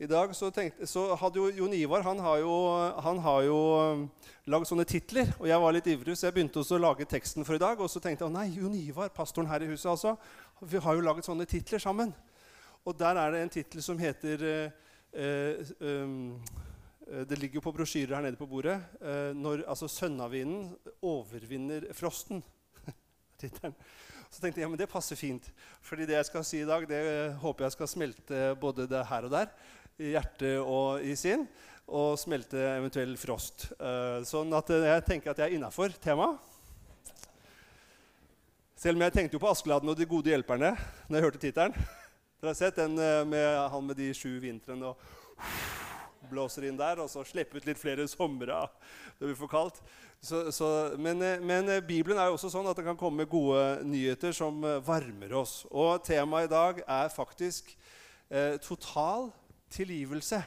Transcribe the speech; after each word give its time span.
I 0.00 0.06
dag 0.08 0.30
så, 0.32 0.48
tenkte, 0.48 0.86
så 0.88 1.02
hadde 1.20 1.36
jo 1.36 1.50
Jon 1.52 1.74
Ivar 1.76 2.00
han 2.06 2.22
har 2.24 2.38
jo, 2.40 2.52
han 3.04 3.18
har 3.20 3.42
jo 3.44 3.56
um, 3.76 4.04
lagd 4.48 4.70
sånne 4.70 4.86
titler. 4.88 5.28
Og 5.36 5.44
jeg 5.50 5.60
var 5.60 5.74
litt 5.76 5.90
ivrig, 5.92 6.14
så 6.16 6.30
jeg 6.30 6.36
begynte 6.38 6.62
også 6.62 6.78
å 6.78 6.80
lage 6.80 7.04
teksten 7.04 7.44
for 7.44 7.58
i 7.58 7.60
dag. 7.60 7.76
Og 7.76 7.90
så 7.92 8.00
tenkte 8.00 8.24
jeg 8.24 8.30
å 8.30 8.32
nei, 8.32 8.46
Jon 8.54 8.78
Ivar, 8.78 9.10
pastoren 9.12 9.50
her 9.50 9.60
i 9.60 9.68
huset, 9.68 9.90
altså. 9.92 10.14
Vi 10.64 10.80
har 10.80 10.96
jo 10.96 11.04
laget 11.04 11.28
sånne 11.28 11.44
titler 11.44 11.84
sammen. 11.84 12.14
Og 12.88 12.96
der 12.96 13.20
er 13.20 13.34
det 13.34 13.42
en 13.44 13.52
tittel 13.52 13.84
som 13.84 14.00
heter 14.00 14.44
eh, 14.48 14.86
eh, 15.20 15.72
um, 15.84 16.14
eh, 17.04 17.26
Det 17.28 17.36
ligger 17.36 17.60
jo 17.60 17.66
på 17.66 17.74
brosjyrer 17.76 18.16
her 18.16 18.24
nede 18.24 18.40
på 18.40 18.48
bordet. 18.48 18.78
Eh, 19.04 19.34
når 19.36 19.66
altså, 19.68 19.84
sønnavinden 19.84 20.70
overvinner 21.10 21.90
frosten. 21.98 22.40
Tittelen. 23.42 23.76
Så 24.30 24.38
tenkte 24.38 24.62
jeg 24.62 24.64
ja, 24.64 24.70
men 24.70 24.80
det 24.80 24.88
passer 24.88 25.18
fint. 25.18 25.44
Fordi 25.84 26.08
det 26.08 26.14
jeg 26.14 26.30
skal 26.30 26.44
si 26.46 26.62
i 26.62 26.68
dag, 26.68 26.88
det 26.88 27.02
eh, 27.02 27.36
håper 27.44 27.66
jeg 27.66 27.76
skal 27.76 27.92
smelte 27.92 28.40
både 28.62 28.88
det 28.88 29.04
her 29.12 29.28
og 29.28 29.36
der 29.36 29.52
i 30.00 30.14
hjerte 30.14 30.54
og 30.62 31.04
i 31.04 31.16
sinn. 31.18 31.44
Og 31.90 32.14
smelte 32.20 32.60
eventuell 32.76 33.16
frost. 33.18 33.66
Uh, 33.80 34.22
sånn 34.26 34.52
at 34.54 34.68
jeg 34.70 35.06
tenker 35.08 35.32
at 35.32 35.40
jeg 35.42 35.50
er 35.50 35.56
innafor 35.58 35.94
temaet. 36.02 36.38
Selv 38.78 38.96
om 38.96 39.02
jeg 39.04 39.12
tenkte 39.12 39.36
jo 39.36 39.42
på 39.42 39.50
Askeladden 39.50 39.90
og 39.92 39.98
de 39.98 40.06
gode 40.08 40.30
hjelperne 40.30 40.70
når 41.10 41.18
jeg 41.18 41.24
hørte 41.26 41.42
tittelen. 41.42 41.74
Dere 42.40 42.52
har 42.52 42.56
sett 42.56 42.78
den 42.78 42.94
uh, 42.96 43.24
med 43.28 43.48
han 43.74 43.88
med 43.88 43.98
de 43.98 44.12
sju 44.16 44.38
vintrene 44.40 44.92
og 44.92 46.30
blåser 46.30 46.68
inn 46.68 46.78
der, 46.78 47.00
og 47.02 47.10
så 47.10 47.24
slipper 47.26 47.58
ut 47.58 47.66
litt 47.66 47.80
flere 47.80 48.04
somre 48.06 48.60
det 49.18 49.26
blir 49.26 49.36
for 49.36 49.50
kaldt. 49.50 49.80
Så, 50.22 50.44
så, 50.54 50.68
men, 51.00 51.18
men, 51.42 51.72
Bibelen 51.88 52.20
er 52.20 52.28
jo 52.28 52.36
også 52.36 52.52
sånn 52.52 52.68
at 52.70 52.78
det 52.78 52.84
kan 52.86 52.98
komme 53.00 53.26
gode 53.28 53.80
nyheter 53.88 54.36
som 54.36 54.62
varmer 54.86 55.32
oss. 55.40 55.64
Og 55.72 56.04
temaet 56.06 56.46
i 56.46 56.52
dag 56.52 56.82
er 56.84 57.12
faktisk 57.12 57.72
total 58.62 59.30
tilgivelse. 59.70 60.42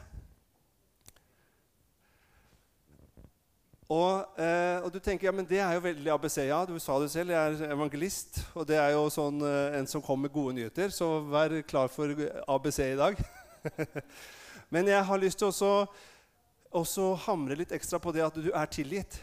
Og, 3.94 4.39
eh, 4.39 4.80
og, 4.81 4.89
du 4.94 5.00
tenker 5.03 5.28
ja, 5.28 5.34
men 5.36 5.45
det 5.48 5.59
er 5.61 5.75
jo 5.75 5.84
veldig 5.84 6.14
ABC. 6.14 6.38
Ja, 6.48 6.64
du 6.66 6.78
sa 6.81 6.95
det 7.02 7.11
selv, 7.14 7.33
jeg 7.33 7.58
er 7.59 7.73
evangelist. 7.75 8.39
Og 8.56 8.66
det 8.67 8.80
er 8.80 8.94
jo 8.95 9.06
sånn 9.14 9.44
eh, 9.45 9.78
en 9.80 9.89
som 9.89 10.02
kommer 10.02 10.28
med 10.28 10.36
gode 10.36 10.56
nyheter. 10.58 10.94
Så 10.94 11.09
vær 11.30 11.56
klar 11.67 11.92
for 11.94 12.14
ABC 12.48 12.80
i 12.88 13.00
dag. 13.00 13.20
men 14.73 14.89
jeg 14.89 15.03
har 15.09 15.22
lyst 15.22 15.44
til 15.44 15.52
å 15.52 17.11
hamre 17.28 17.59
litt 17.59 17.76
ekstra 17.76 18.00
på 18.02 18.16
det 18.16 18.26
at 18.26 18.39
du 18.39 18.50
er 18.50 18.72
tilgitt. 18.72 19.20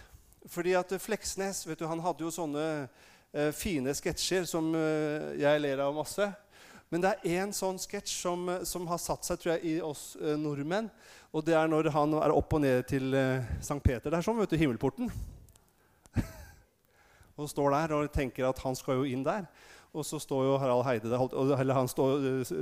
Fordi 0.49 0.77
at 0.79 0.93
Fleksnes 1.03 1.65
vet 1.67 1.81
du, 1.81 1.89
han 1.89 2.01
hadde 2.05 2.25
jo 2.25 2.33
sånne 2.33 2.67
eh, 2.77 3.51
fine 3.57 3.95
sketsjer 3.97 4.47
som 4.49 4.71
eh, 4.77 5.41
jeg 5.41 5.65
ler 5.65 5.83
av 5.85 5.97
masse. 5.97 6.31
Men 6.91 7.05
det 7.05 7.11
er 7.11 7.41
én 7.41 7.53
sånn 7.55 7.79
sketsj 7.79 8.13
som, 8.25 8.49
eh, 8.51 8.65
som, 8.67 8.87
har 8.91 8.99
satt 8.99 9.27
seg 9.27 9.39
tror 9.39 9.53
jeg, 9.55 9.63
i 9.63 9.75
oss 9.85 10.17
eh, 10.19 10.35
nordmenn. 10.39 10.91
Og 11.31 11.45
det 11.47 11.55
er 11.55 11.71
når 11.71 11.93
han 11.95 12.17
er 12.19 12.35
opp 12.35 12.57
og 12.59 12.65
ned 12.65 12.83
til 12.91 13.15
eh, 13.15 13.47
Sankt 13.63 13.87
Peter. 13.87 14.11
Det 14.11 14.19
er 14.19 14.27
sånn, 14.27 14.41
vet 14.43 14.51
du, 14.51 14.59
himmelporten. 14.59 15.13
og 17.39 17.51
står 17.53 17.77
der 17.77 17.95
og 17.95 18.11
tenker 18.15 18.49
at 18.49 18.59
han 18.65 18.79
skal 18.79 19.01
jo 19.01 19.07
inn 19.07 19.23
der. 19.27 19.47
Og 19.95 20.07
så 20.07 20.21
står 20.23 20.45
jo 20.47 20.59
Harald 20.63 20.85
Heide 20.87 21.11
der, 21.11 21.23
eller 21.59 21.75
han 21.75 21.89
står, 21.91 22.27
eh, 22.27 22.53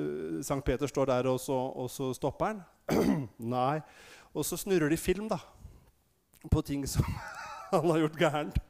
Sankt 0.44 0.68
Peter 0.68 0.88
står 0.88 1.08
der, 1.08 1.32
og 1.32 1.40
så, 1.40 1.56
og 1.56 1.88
så 1.92 2.12
stopper 2.16 2.52
han. 2.52 2.62
Nei. 3.56 3.80
Og 4.36 4.44
så 4.44 4.60
snurrer 4.60 4.92
de 4.92 5.00
film 5.00 5.28
da, 5.28 5.40
på 6.52 6.60
ting 6.60 6.84
som 6.88 7.04
han 7.72 7.88
har 7.90 8.04
gjort 8.04 8.20
gærent. 8.20 8.64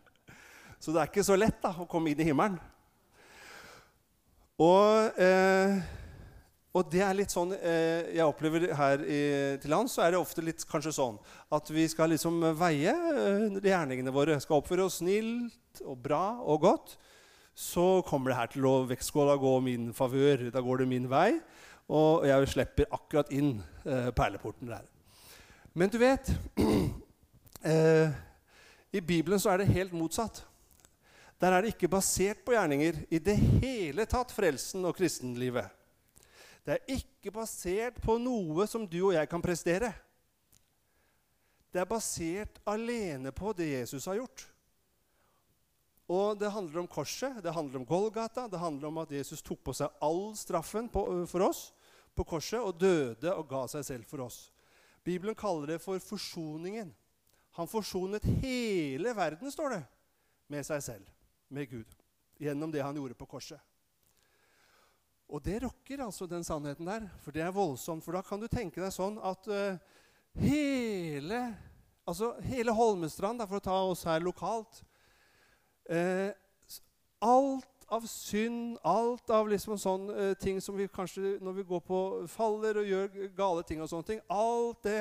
Så 0.79 0.95
det 0.95 1.03
er 1.03 1.11
ikke 1.11 1.27
så 1.27 1.35
lett 1.35 1.59
da, 1.63 1.75
å 1.75 1.91
komme 1.91 2.15
inn 2.15 2.23
i 2.23 2.31
himmelen. 2.31 2.59
Og, 4.59 5.21
eh, 5.23 5.77
og, 6.75 6.89
det 6.91 7.03
er 7.07 7.15
litt 7.15 7.31
sånn 7.31 7.53
eh, 7.55 8.11
jeg 8.17 8.27
opplever 8.27 8.67
her 8.75 9.05
i, 9.07 9.21
til 9.63 9.71
lands, 9.71 9.95
så 9.95 10.03
er 10.03 10.15
det 10.15 10.19
ofte 10.19 10.43
litt 10.43 10.65
kanskje 10.67 10.97
sånn 10.97 11.21
at 11.55 11.71
vi 11.71 11.85
skal 11.91 12.11
liksom 12.11 12.43
veie 12.59 12.91
eh, 12.91 13.61
gjerningene 13.63 14.15
våre. 14.15 14.41
Skal 14.43 14.59
oppføre 14.59 14.89
oss 14.89 14.99
snilt 14.99 15.85
og 15.87 16.01
bra 16.03 16.41
og 16.43 16.67
godt. 16.67 16.97
Så 17.59 18.03
kommer 18.07 18.31
det 18.33 18.39
her 18.39 18.51
til 18.53 18.67
å 18.67 18.75
vektskåla 18.91 19.39
gå 19.39 19.55
min 19.63 19.89
favør. 19.95 20.49
Da 20.55 20.63
går 20.63 20.83
det 20.83 20.91
min 20.91 21.09
vei. 21.11 21.33
Og 21.89 22.27
jeg 22.29 22.51
slipper 22.53 22.91
akkurat 22.93 23.31
inn 23.35 23.57
eh, 23.87 24.11
perleporten 24.15 24.71
der. 24.71 24.85
Men 25.79 25.91
du 25.91 26.01
vet 26.03 26.35
eh, 27.73 28.11
I 28.91 29.01
Bibelen 29.01 29.39
så 29.39 29.55
er 29.55 29.63
det 29.63 29.71
helt 29.71 29.95
motsatt. 29.95 30.43
Der 31.39 31.55
er 31.55 31.63
det 31.63 31.77
ikke 31.77 31.91
basert 31.91 32.41
på 32.43 32.55
gjerninger 32.57 32.97
i 33.15 33.21
det 33.23 33.37
hele 33.63 34.07
tatt, 34.11 34.33
frelsen 34.35 34.83
og 34.89 34.97
kristenlivet. 34.99 35.71
Det 36.67 36.75
er 36.75 36.95
ikke 36.99 37.31
basert 37.33 38.01
på 38.03 38.17
noe 38.21 38.67
som 38.69 38.83
du 38.91 38.99
og 39.07 39.15
jeg 39.15 39.29
kan 39.31 39.43
prestere. 39.43 39.93
Det 41.71 41.79
er 41.79 41.89
basert 41.89 42.59
alene 42.67 43.31
på 43.31 43.53
det 43.55 43.71
Jesus 43.71 44.09
har 44.11 44.19
gjort. 44.19 44.49
Og 46.09 46.39
Det 46.41 46.51
handler 46.51 46.81
om 46.81 46.89
korset, 46.89 47.39
det 47.45 47.53
handler 47.53 47.79
om 47.79 47.87
Golgata, 47.87 48.49
det 48.49 48.59
handler 48.59 48.89
om 48.89 48.99
at 48.99 49.13
Jesus 49.13 49.43
tok 49.45 49.61
på 49.63 49.75
seg 49.77 49.93
all 50.03 50.33
straffen 50.37 50.89
på, 50.89 51.05
for 51.29 51.45
oss 51.45 51.69
på 52.17 52.25
korset 52.25 52.65
og 52.65 52.81
døde 52.81 53.31
og 53.31 53.47
ga 53.47 53.67
seg 53.71 53.85
selv 53.85 54.09
for 54.09 54.25
oss. 54.25 54.49
Bibelen 55.05 55.37
kaller 55.39 55.75
det 55.75 55.83
for 55.85 56.01
forsoningen. 56.03 56.91
Han 57.61 57.71
forsonet 57.71 58.25
hele 58.43 59.15
verden, 59.15 59.53
står 59.53 59.77
det, 59.77 59.85
med 60.49 60.67
seg 60.67 60.83
selv 60.83 61.15
med 61.49 61.71
Gud 61.71 61.97
gjennom 62.39 62.73
det 62.73 62.83
han 62.85 62.97
gjorde 62.97 63.17
på 63.19 63.27
korset. 63.27 63.61
Og 65.29 65.45
det 65.45 65.61
rokker 65.63 66.01
altså 66.05 66.27
den 66.27 66.45
sannheten 66.45 66.87
der, 66.89 67.09
for 67.21 67.35
det 67.37 67.43
er 67.45 67.53
voldsomt. 67.53 68.05
For 68.05 68.17
da 68.17 68.23
kan 68.25 68.41
du 68.41 68.49
tenke 68.49 68.81
deg 68.81 68.93
sånn 68.95 69.19
at 69.21 69.49
uh, 69.53 69.77
hele, 70.41 71.41
altså 72.09 72.33
hele 72.49 72.73
Holmestrand, 72.73 73.45
for 73.45 73.61
å 73.61 73.67
ta 73.67 73.81
oss 73.91 74.07
her 74.09 74.25
lokalt 74.25 74.83
uh, 75.93 76.31
Alt 77.19 77.89
av 77.91 78.05
synd, 78.07 78.77
alt 78.87 79.31
av 79.35 79.49
liksom 79.51 79.75
sånn 79.81 80.09
uh, 80.13 80.33
ting 80.39 80.63
som 80.63 80.77
vi 80.79 80.87
kanskje 80.87 81.37
når 81.43 81.57
vi 81.57 81.65
går 81.67 81.81
på 81.85 82.03
faller 82.31 82.79
og 82.79 82.89
gjør 82.89 83.31
gale 83.37 83.65
ting 83.67 83.83
og 83.83 83.91
sånne 83.91 84.13
ting 84.13 84.21
Alt 84.31 84.87
det 84.87 85.01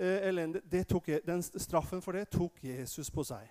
elendige, 0.00 1.18
den 1.26 1.42
straffen 1.42 2.00
for 2.00 2.14
det 2.14 2.28
tok 2.30 2.62
Jesus 2.62 3.10
på 3.10 3.24
seg 3.26 3.48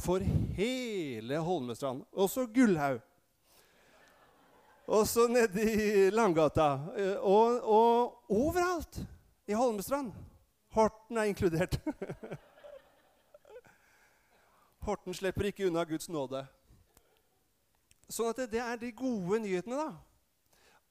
for 0.00 0.24
hele 0.56 1.38
Holmestrand. 1.38 2.04
Også 2.12 2.46
Gullhaug. 2.46 3.00
Også 4.90 5.28
nede 5.30 5.72
i 5.72 6.10
Langgata. 6.10 6.78
Eh, 6.96 7.16
og, 7.20 7.60
og 7.62 8.32
overalt 8.32 9.06
i 9.46 9.52
Holmestrand. 9.52 10.12
Horten 10.74 11.16
er 11.16 11.22
inkludert. 11.30 11.80
Horten 14.86 15.14
slipper 15.14 15.50
ikke 15.50 15.68
unna 15.68 15.84
Guds 15.84 16.08
nåde. 16.08 16.46
Sånn 18.10 18.32
at 18.32 18.42
det, 18.42 18.50
det 18.56 18.62
er 18.64 18.80
de 18.80 18.90
gode 18.96 19.38
nyhetene, 19.44 19.78
da. 19.78 19.90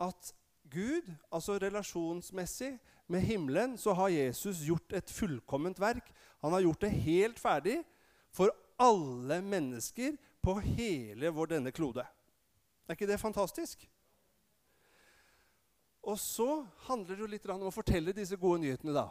At 0.10 0.34
Gud, 0.70 1.10
altså 1.34 1.58
relasjonsmessig 1.60 2.78
med 3.10 3.26
himmelen, 3.26 3.78
så 3.78 3.94
har 3.98 4.14
Jesus 4.14 4.62
gjort 4.64 4.94
et 4.96 5.12
fullkomment 5.12 5.80
verk. 5.82 6.12
Han 6.44 6.54
har 6.54 6.64
gjort 6.64 6.86
det 6.86 6.92
helt 7.04 7.40
ferdig 7.42 7.80
for 8.32 8.54
alle 8.80 9.42
mennesker 9.44 10.18
på 10.42 10.56
hele 10.64 11.32
vår 11.36 11.56
denne 11.56 11.72
klode. 11.76 12.06
Er 12.88 12.96
ikke 12.96 13.10
det 13.10 13.20
fantastisk? 13.20 13.84
Og 16.02 16.20
så 16.20 16.66
handler 16.88 17.16
det 17.16 17.26
jo 17.26 17.30
litt 17.30 17.50
om 17.52 17.68
å 17.68 17.76
fortelle 17.76 18.16
disse 18.16 18.38
gode 18.40 18.64
nyhetene. 18.64 18.96
da. 18.96 19.10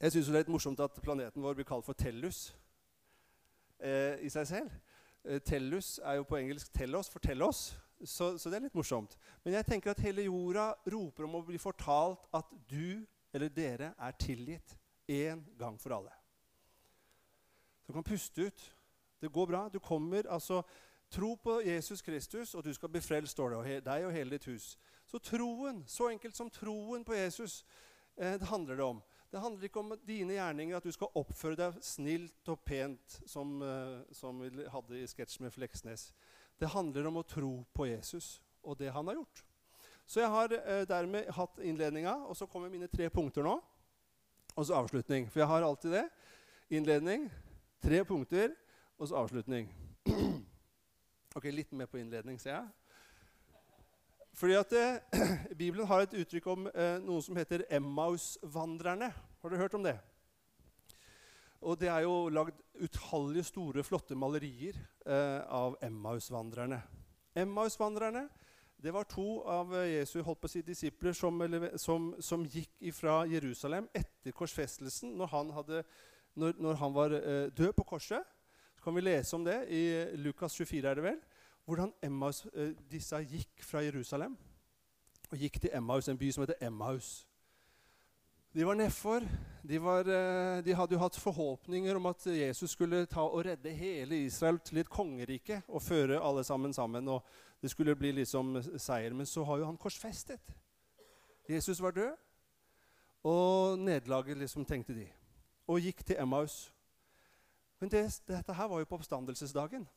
Jeg 0.00 0.12
syns 0.12 0.26
det 0.26 0.34
er 0.34 0.44
litt 0.44 0.52
morsomt 0.52 0.80
at 0.82 0.98
planeten 1.00 1.42
vår 1.42 1.54
blir 1.56 1.68
kalt 1.68 1.86
for 1.86 1.96
Tellus 1.96 2.50
eh, 3.80 4.18
i 4.20 4.28
seg 4.32 4.48
selv. 4.50 4.74
Eh, 5.24 5.40
tellus 5.40 5.96
er 6.04 6.18
jo 6.18 6.26
på 6.28 6.36
engelsk 6.36 6.68
'tell 6.72 6.94
oss', 6.94 7.10
'fortell 7.10 7.42
oss'. 7.42 7.74
Så, 8.04 8.36
så, 8.38 8.50
det 8.50 8.56
er 8.56 8.66
litt 8.66 8.76
morsomt. 8.76 9.16
Men 9.42 9.54
jeg 9.54 9.66
tenker 9.66 9.90
at 9.90 10.00
hele 10.04 10.26
jorda 10.26 10.74
roper 10.92 11.24
om 11.24 11.38
å 11.38 11.46
bli 11.46 11.56
fortalt 11.56 12.26
at 12.34 12.50
du 12.68 13.06
eller 13.32 13.48
dere 13.48 13.94
er 13.98 14.12
tilgitt 14.20 14.76
én 15.08 15.40
gang 15.56 15.78
for 15.80 15.96
alle. 15.96 16.12
Du 17.86 17.92
kan 17.92 18.04
puste 18.04 18.48
ut. 18.48 18.66
Det 19.20 19.32
går 19.32 19.46
bra. 19.46 19.68
Du 19.72 19.78
kommer 19.78 20.26
altså 20.28 20.62
Tro 21.10 21.36
på 21.36 21.60
Jesus 21.62 22.02
Kristus, 22.02 22.54
og 22.54 22.64
du 22.64 22.72
skal 22.74 22.88
bli 22.88 23.00
frelst, 23.00 23.32
står 23.32 23.50
det. 23.50 23.58
Og 23.58 23.84
deg 23.86 24.06
og 24.06 24.12
hele 24.12 24.34
ditt 24.34 24.48
hus. 24.50 24.72
Så 25.06 25.20
troen, 25.22 25.84
så 25.86 26.10
enkelt 26.10 26.36
som 26.36 26.50
troen 26.50 27.04
på 27.06 27.14
Jesus, 27.14 27.64
eh, 28.16 28.34
det 28.40 28.48
handler 28.50 28.76
det 28.76 28.84
om. 28.84 29.02
Det 29.30 29.40
handler 29.40 29.64
ikke 29.64 29.80
om 29.80 29.94
dine 30.06 30.34
gjerninger, 30.34 30.76
at 30.76 30.84
du 30.84 30.92
skal 30.92 31.14
oppføre 31.14 31.56
deg 31.56 31.78
snilt 31.82 32.48
og 32.48 32.60
pent, 32.66 33.20
som, 33.26 33.62
eh, 33.62 34.02
som 34.12 34.40
vi 34.40 34.66
hadde 34.66 34.98
i 34.98 35.06
sketsjen 35.06 35.46
med 35.46 35.52
Fleksnes. 35.52 36.12
Det 36.58 36.68
handler 36.68 37.06
om 37.06 37.16
å 37.16 37.26
tro 37.26 37.64
på 37.74 37.86
Jesus 37.86 38.40
og 38.62 38.78
det 38.78 38.92
han 38.92 39.06
har 39.06 39.14
gjort. 39.14 39.44
Så 40.06 40.20
jeg 40.20 40.30
har 40.30 40.52
eh, 40.52 40.84
dermed 40.86 41.30
hatt 41.30 41.58
innledninga, 41.58 42.26
og 42.26 42.36
så 42.36 42.46
kommer 42.46 42.68
mine 42.68 42.88
tre 42.88 43.08
punkter 43.10 43.42
nå. 43.42 43.60
Og 44.56 44.66
så 44.66 44.74
avslutning. 44.74 45.30
For 45.30 45.40
jeg 45.40 45.48
har 45.48 45.62
alltid 45.62 45.92
det. 45.92 46.08
Innledning, 46.70 47.30
Tre 47.86 48.04
punkter, 48.04 48.50
og 48.98 49.08
så 49.08 49.14
avslutning. 49.14 49.70
Ok, 51.36 51.44
Litt 51.52 51.70
mer 51.76 51.86
på 51.86 52.00
innledning, 52.00 52.38
ser 52.40 52.50
jeg. 52.56 52.64
Fordi 54.34 54.56
at 54.58 54.72
eh, 54.74 55.20
Bibelen 55.60 55.86
har 55.86 56.02
et 56.02 56.16
uttrykk 56.18 56.48
om 56.50 56.66
eh, 56.72 56.96
noe 57.04 57.22
som 57.22 57.36
heter 57.38 57.62
Emmaus-vandrerne. 57.76 59.10
Har 59.12 59.52
dere 59.52 59.60
hørt 59.60 59.76
om 59.78 59.84
det? 59.86 59.94
Og 61.60 61.78
det 61.78 61.92
er 61.92 62.08
jo 62.08 62.16
lagd 62.32 62.58
utallige 62.80 63.46
store, 63.52 63.86
flotte 63.86 64.18
malerier 64.18 64.80
eh, 65.06 65.46
av 65.46 65.78
Emmaus-vandrerne. 65.84 66.80
Emmaus-vandrerne 67.38 68.26
det 68.82 68.96
var 68.96 69.06
to 69.06 69.44
av 69.46 69.76
Jesu 69.86 70.18
holdt 70.24 70.42
på 70.42 70.50
å 70.50 70.56
si, 70.56 70.66
disipler 70.66 71.14
som, 71.14 71.38
som, 71.78 72.10
som 72.18 72.42
gikk 72.50 72.90
fra 72.98 73.22
Jerusalem 73.30 73.86
etter 73.94 74.34
korsfestelsen, 74.34 75.14
når 75.20 75.34
han, 75.36 75.54
hadde, 75.60 75.86
når, 76.36 76.58
når 76.60 76.74
han 76.80 76.94
var 76.94 77.14
eh, 77.16 77.46
død 77.56 77.72
på 77.76 77.84
korset. 77.84 78.22
Så 78.76 78.84
kan 78.84 78.94
vi 78.94 79.04
lese 79.04 79.36
om 79.36 79.44
det 79.44 79.56
i 79.72 79.82
Lukas 80.20 80.56
24, 80.56 80.88
er 80.88 80.94
det 80.94 81.04
vel? 81.04 81.22
Hvordan 81.66 81.92
Emmaus, 82.02 82.44
eh, 82.54 82.74
disse 82.90 83.18
gikk 83.26 83.64
fra 83.64 83.82
Jerusalem 83.82 84.36
og 85.30 85.38
gikk 85.38 85.60
til 85.60 85.72
Emmaus, 85.74 86.08
en 86.08 86.18
by 86.18 86.30
som 86.30 86.44
heter 86.44 86.66
Emmaus. 86.66 87.26
De 88.54 88.66
var 88.66 88.74
nedfor. 88.78 89.24
De, 89.66 89.80
var, 89.82 90.06
eh, 90.06 90.64
de, 90.64 90.74
hadde 90.74 90.94
jo 90.94 91.00
hatt 91.02 91.18
forhåpninger 91.18 91.98
om 91.98 92.06
at 92.06 92.26
Jesus 92.30 92.70
skulle 92.76 93.02
ta 93.10 93.24
og 93.26 93.42
redde 93.44 93.72
hele 93.74 94.22
Israel 94.24 94.60
til 94.64 94.78
et 94.80 94.88
kongerike 94.88 95.58
og 95.68 95.82
føre 95.82 96.20
alle 96.22 96.44
sammen 96.44 96.72
sammen. 96.72 97.08
og 97.08 97.24
Det 97.60 97.70
skulle 97.70 97.96
bli 97.96 98.12
liksom 98.12 98.62
seier. 98.78 99.12
Men 99.12 99.26
så 99.26 99.44
har 99.44 99.58
jo 99.58 99.66
han 99.66 99.76
korsfestet. 99.76 100.54
Jesus 101.48 101.82
var 101.82 101.90
død, 101.90 102.14
og 103.26 103.78
nederlaget, 103.78 104.38
liksom, 104.38 104.64
tenkte 104.64 104.94
de. 104.94 105.06
Og 105.66 105.80
gikk 105.80 106.04
til 106.06 106.16
Emmaus. 106.18 106.72
Men 107.80 107.90
det, 107.90 108.04
dette 108.28 108.54
her 108.54 108.68
var 108.68 108.78
jo 108.78 108.88
på 108.88 108.94
oppstandelsesdagen. 108.94 109.88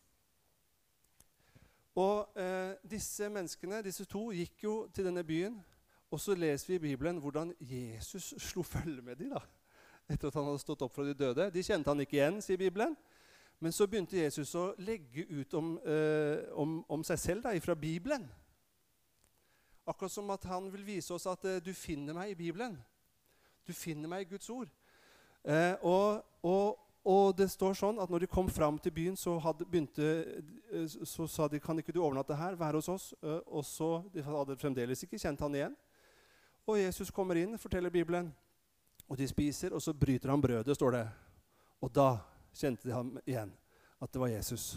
Og 1.95 2.39
eh, 2.39 2.73
disse 2.89 3.29
menneskene, 3.29 3.83
disse 3.83 4.05
to, 4.05 4.31
gikk 4.31 4.63
jo 4.63 4.87
til 4.93 5.05
denne 5.05 5.23
byen 5.23 5.59
og 6.09 6.19
så 6.19 6.35
leser 6.35 6.67
vi 6.67 6.75
i 6.75 6.79
Bibelen 6.89 7.19
hvordan 7.21 7.53
Jesus 7.59 8.33
slo 8.37 8.61
følge 8.61 9.01
med 9.01 9.15
dem 9.15 9.29
da, 9.35 9.41
etter 10.09 10.27
at 10.27 10.37
han 10.39 10.47
hadde 10.49 10.61
stått 10.63 10.81
opp 10.81 10.95
fra 10.95 11.05
de 11.05 11.13
døde. 11.13 11.51
De 11.53 11.63
kjente 11.63 11.89
han 11.91 12.01
ikke 12.01 12.17
igjen, 12.17 12.41
sier 12.41 12.57
Bibelen. 12.57 12.95
Men 13.59 13.75
så 13.75 13.85
begynte 13.87 14.17
Jesus 14.17 14.55
å 14.55 14.71
legge 14.79 15.25
ut 15.29 15.53
om, 15.53 15.73
eh, 15.83 16.47
om, 16.57 16.79
om 16.89 17.03
seg 17.05 17.19
selv 17.19 17.45
da, 17.45 17.53
fra 17.61 17.75
Bibelen. 17.75 18.25
Akkurat 19.85 20.13
som 20.13 20.29
at 20.31 20.47
han 20.49 20.69
vil 20.71 20.85
vise 20.87 21.13
oss 21.13 21.27
at 21.29 21.45
eh, 21.45 21.61
du 21.61 21.73
finner 21.77 22.15
meg 22.15 22.31
i 22.31 22.39
Bibelen. 22.39 22.77
Du 23.67 23.73
finner 23.75 24.09
meg 24.09 24.25
i 24.25 24.29
Guds 24.31 24.49
ord. 24.49 24.71
Eh, 25.43 25.75
og, 25.81 26.25
og, 26.43 26.79
og, 27.03 27.31
det 27.37 27.47
står 27.51 27.77
sånn 27.79 28.01
at 28.01 28.11
når 28.11 28.25
de 28.25 28.31
kom 28.31 28.49
fram 28.51 28.79
til 28.81 28.93
byen, 28.93 29.15
så, 29.17 29.37
hadde, 29.43 29.67
begynte, 29.69 30.09
eh, 30.71 30.85
så 30.87 31.27
sa 31.27 31.47
de 31.47 31.61
kan 31.63 31.79
ikke 31.79 31.95
du 31.95 32.01
overnatte 32.03 32.37
her, 32.37 32.57
være 32.59 32.81
hos 32.81 32.91
oss. 32.91 33.07
Eh, 33.23 33.39
og 33.47 33.65
så 33.65 33.91
de 34.13 34.25
hadde 34.25 34.59
fremdeles 34.59 35.05
ikke 35.05 35.19
kjent 35.21 35.41
han 35.45 35.55
igjen. 35.55 35.77
Og 36.69 36.77
Jesus 36.79 37.11
kommer 37.11 37.39
inn, 37.39 37.57
forteller 37.57 37.93
Bibelen. 37.93 38.29
Og 39.09 39.17
de 39.17 39.25
spiser, 39.27 39.73
og 39.73 39.81
så 39.81 39.95
bryter 39.97 40.29
han 40.29 40.41
brødet, 40.41 40.75
står 40.77 40.97
det. 40.97 41.05
Og 41.81 41.91
da 41.95 42.11
kjente 42.53 42.85
de 42.85 42.93
ham 42.93 43.15
igjen, 43.23 43.51
at 43.99 44.11
det 44.13 44.21
var 44.21 44.29
Jesus. 44.29 44.75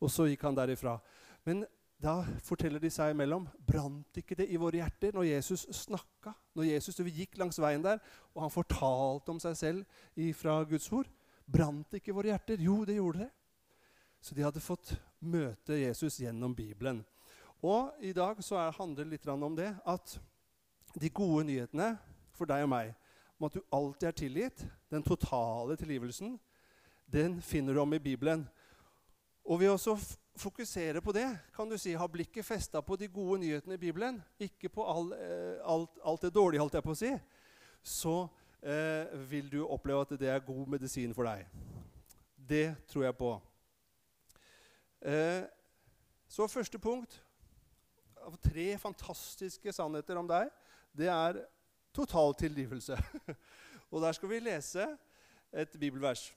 Og 0.00 0.10
så 0.12 0.28
gikk 0.30 0.46
han 0.46 0.56
derifra. 0.56 0.96
Men 1.44 1.64
da 1.96 2.20
forteller 2.44 2.82
de 2.82 2.90
seg 2.92 3.14
imellom 3.14 3.46
brant 3.66 4.18
ikke 4.20 4.36
det 4.36 4.50
i 4.52 4.58
våre 4.60 4.82
hjerter 4.82 5.16
når 5.16 5.30
Jesus 5.30 5.64
snakka? 5.78 6.34
Når 6.56 6.68
Jesus 6.68 7.00
vi 7.00 7.14
gikk 7.22 7.38
langs 7.40 7.58
veien 7.62 7.84
der, 7.84 8.02
og 8.34 8.44
han 8.44 8.52
fortalte 8.52 9.32
om 9.32 9.40
seg 9.40 9.56
selv 9.56 10.02
fra 10.36 10.58
Guds 10.68 10.90
ord? 10.92 11.08
Brant 11.46 11.96
ikke 11.96 12.14
våre 12.16 12.34
hjerter? 12.34 12.60
Jo, 12.60 12.82
det 12.84 12.98
gjorde 12.98 13.24
det. 13.24 13.30
Så 14.20 14.34
de 14.34 14.44
hadde 14.44 14.60
fått 14.64 14.92
møte 15.24 15.78
Jesus 15.78 16.20
gjennom 16.20 16.54
Bibelen. 16.56 17.00
Og 17.64 17.94
i 18.04 18.12
dag 18.12 18.42
så 18.44 18.58
er, 18.60 18.76
handler 18.76 19.06
det 19.06 19.16
litt 19.16 19.28
om 19.32 19.56
det 19.56 19.72
at 19.86 20.18
de 20.96 21.10
gode 21.12 21.46
nyhetene 21.48 21.94
for 22.36 22.48
deg 22.48 22.66
og 22.66 22.72
meg 22.72 22.92
om 23.36 23.48
at 23.48 23.56
du 23.56 23.62
alltid 23.72 24.08
er 24.08 24.16
tilgitt, 24.16 24.62
den 24.90 25.04
totale 25.04 25.76
tilgivelsen, 25.76 26.36
den 27.06 27.40
finner 27.44 27.76
du 27.76 27.80
om 27.82 27.92
i 27.94 28.02
Bibelen. 28.02 28.46
Og 29.44 29.60
vi 29.60 29.68
å 29.68 29.76
fokusere 30.36 31.00
på 31.00 31.12
det, 31.16 31.26
kan 31.56 31.68
du 31.68 31.76
si, 31.78 31.94
ha 31.96 32.06
blikket 32.08 32.46
festa 32.46 32.82
på 32.84 32.96
de 33.00 33.08
gode 33.08 33.40
nyhetene 33.42 33.76
i 33.76 33.80
Bibelen, 33.80 34.20
ikke 34.40 34.70
på 34.72 34.84
all, 34.84 35.12
eh, 35.16 35.56
alt, 35.64 35.98
alt, 36.04 36.22
det 36.22 36.34
dårlige, 36.34 36.60
holdt 36.60 36.76
jeg 36.78 36.86
på 36.86 36.94
å 36.94 36.98
si, 36.98 37.12
så 37.82 38.16
eh, 38.60 39.12
vil 39.30 39.50
du 39.52 39.60
oppleve 39.64 40.06
at 40.06 40.14
det 40.20 40.30
er 40.32 40.44
god 40.44 40.72
medisin 40.76 41.14
for 41.16 41.28
deg. 41.28 41.46
Det 42.36 42.66
tror 42.90 43.06
jeg 43.08 43.18
på. 43.18 43.32
Eh, 45.06 45.42
så 46.28 46.48
første 46.50 46.78
punkt 46.82 47.20
av 48.26 48.36
tre 48.42 48.72
fantastiske 48.82 49.72
sannheter 49.72 50.18
om 50.18 50.28
deg 50.28 50.50
det 50.96 51.10
er 51.12 51.42
total 51.94 52.34
tilgivelse. 52.34 52.96
og 53.92 54.02
der 54.02 54.16
skal 54.16 54.30
vi 54.30 54.40
lese 54.40 54.86
et 55.52 55.76
bibelvers. 55.80 56.30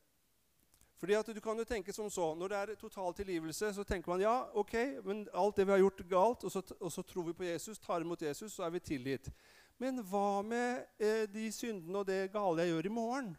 Fordi 0.96 1.14
at 1.14 1.28
du 1.28 1.42
kan 1.44 1.58
jo 1.60 1.64
tenke 1.68 1.94
som 1.94 2.10
så, 2.10 2.34
Når 2.36 2.48
det 2.48 2.58
er 2.58 2.76
total 2.76 3.14
tilgivelse, 3.14 3.74
så 3.74 3.84
tenker 3.84 4.12
man 4.12 4.22
ja, 4.22 4.46
ok, 4.54 4.74
men 5.04 5.28
alt 5.34 5.58
det 5.58 5.68
vi 5.68 5.72
har 5.72 5.80
gjort 5.80 6.08
galt, 6.10 6.44
og 6.44 6.52
så, 6.52 6.62
og 6.80 6.92
så 6.92 7.02
tror 7.02 7.24
vi 7.24 7.34
på 7.34 7.44
Jesus, 7.44 7.80
tar 7.80 8.02
imot 8.02 8.22
Jesus, 8.22 8.54
så 8.54 8.64
er 8.64 8.70
vi 8.70 8.80
tilgitt. 8.80 9.30
Men 9.78 10.00
hva 10.08 10.42
med 10.42 10.86
eh, 11.00 11.26
de 11.28 11.52
syndene 11.52 12.00
og 12.00 12.08
det 12.08 12.32
gale 12.32 12.64
jeg 12.64 12.72
gjør 12.72 12.86
i 12.86 12.94
morgen? 12.96 13.38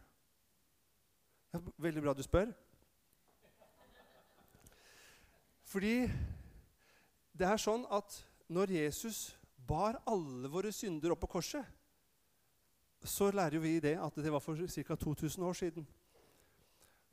Er 1.53 1.65
veldig 1.81 2.03
bra 2.03 2.13
du 2.13 2.21
spør. 2.23 2.53
Fordi 5.67 6.05
det 7.37 7.47
er 7.47 7.59
sånn 7.59 7.83
at 7.91 8.21
når 8.47 8.71
Jesus 8.77 9.35
bar 9.67 9.97
alle 10.07 10.49
våre 10.49 10.71
synder 10.71 11.11
opp 11.11 11.25
på 11.25 11.33
korset, 11.37 11.65
så 13.03 13.31
lærer 13.31 13.59
vi 13.61 13.79
det 13.83 13.97
at 14.01 14.15
det 14.15 14.31
var 14.31 14.41
for 14.41 14.57
ca. 14.57 14.95
2000 14.95 15.43
år 15.43 15.57
siden. 15.57 15.87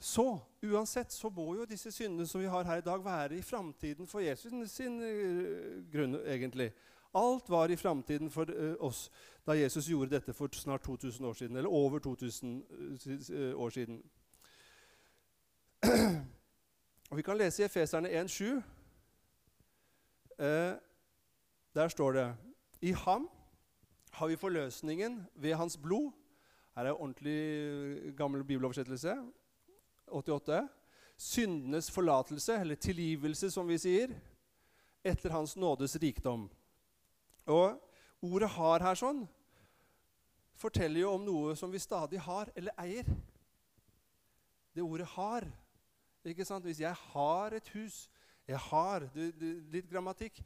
Så 0.04 0.40
uansett 0.62 1.12
så 1.12 1.30
må 1.32 1.54
jo 1.56 1.64
disse 1.64 1.88
syndene 1.92 2.26
som 2.28 2.42
vi 2.42 2.48
har 2.52 2.66
her 2.68 2.82
i 2.82 2.84
dag, 2.84 3.04
være 3.04 3.38
i 3.38 3.42
framtiden 3.42 4.06
for 4.06 4.20
Jesus 4.20 4.52
sin 4.70 4.98
uh, 5.00 5.78
grunn, 5.92 6.18
egentlig. 6.26 6.72
Alt 7.14 7.48
var 7.48 7.72
i 7.72 7.76
framtiden 7.76 8.30
for 8.30 8.50
uh, 8.52 8.74
oss 8.84 9.06
da 9.46 9.56
Jesus 9.56 9.88
gjorde 9.88 10.10
dette 10.10 10.34
for 10.36 10.52
snart 10.52 10.84
2000 10.84 11.26
år 11.26 11.32
siden. 11.32 11.56
Eller 11.56 11.70
over 11.70 11.98
2000 11.98 12.64
uh, 12.70 13.12
eh, 13.36 13.60
år 13.60 13.70
siden. 13.70 14.02
Og 17.10 17.16
Vi 17.16 17.22
kan 17.22 17.36
lese 17.36 17.62
i 17.62 17.66
Efeserne 17.66 18.08
1,7. 18.08 18.44
Eh, 20.38 20.74
der 21.74 21.88
står 21.88 22.12
det 22.12 22.36
I 22.80 22.92
ham 22.92 23.30
har 24.12 24.26
vi 24.26 24.36
forløsningen 24.36 25.26
ved 25.34 25.54
hans 25.54 25.76
blod. 25.76 26.12
Her 26.76 26.84
er 26.84 27.00
ordentlig 27.00 28.16
gammel 28.16 28.44
bibeloversettelse. 28.44 29.16
88. 30.14 30.62
Syndenes 31.16 31.90
forlatelse, 31.94 32.56
eller 32.60 32.78
tilgivelse, 32.80 33.50
som 33.50 33.68
vi 33.70 33.78
sier, 33.78 34.14
etter 35.04 35.30
Hans 35.30 35.54
nådes 35.56 35.96
rikdom. 36.02 36.48
Og 37.46 37.80
ordet 38.22 38.48
'har' 38.48 38.82
her 38.82 38.94
sånn 38.94 39.28
forteller 40.56 41.00
jo 41.00 41.12
om 41.14 41.24
noe 41.24 41.56
som 41.56 41.72
vi 41.72 41.78
stadig 41.82 42.20
har 42.24 42.50
eller 42.56 42.72
eier. 42.78 43.04
Det 44.74 44.82
ordet 44.82 45.06
'har'. 45.06 45.50
Ikke 46.24 46.44
sant? 46.44 46.64
Hvis 46.64 46.80
jeg 46.80 46.94
har 46.94 47.52
et 47.52 47.68
hus 47.68 48.08
Jeg 48.46 48.58
har 48.58 49.00
du, 49.14 49.30
du, 49.32 49.60
Litt 49.72 49.90
grammatikk. 49.90 50.42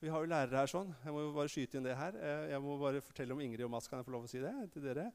Vi 0.00 0.08
har 0.08 0.20
jo 0.20 0.28
lærere 0.28 0.56
her 0.56 0.66
sånn. 0.66 0.94
Jeg 1.04 1.12
må 1.12 1.20
jo 1.20 1.32
bare 1.32 1.48
skyte 1.48 1.76
inn 1.76 1.84
det 1.84 1.96
her. 1.96 2.16
Eh, 2.16 2.50
jeg 2.50 2.60
må 2.60 2.78
bare 2.80 3.00
fortelle 3.00 3.32
om 3.32 3.40
Ingrid 3.40 3.64
og 3.64 3.70
Mats. 3.70 3.88
Kan 3.88 3.98
jeg 3.98 4.06
få 4.06 4.12
lov 4.12 4.24
å 4.24 4.28
si 4.28 4.38
det 4.38 4.52
til 4.72 4.82
dere? 4.82 5.12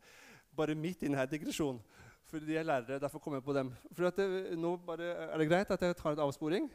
Bare 0.55 0.75
midt 0.75 1.01
inne 1.03 1.17
her 1.17 1.25
digresjonen. 1.25 1.81
For 2.29 2.45
de 2.45 2.57
er 2.59 2.65
lærere, 2.67 2.99
derfor 3.01 3.17
kommer 3.17 3.39
jeg 3.39 3.45
på 3.47 3.53
dem. 3.57 3.71
For 3.97 4.13
det, 4.13 4.25
nå 4.57 4.75
bare, 4.85 5.05
Er 5.33 5.37
det 5.41 5.47
greit 5.49 5.71
at 5.73 5.81
jeg 5.81 5.95
tar 5.97 6.13
en 6.13 6.19
avsporing? 6.27 6.67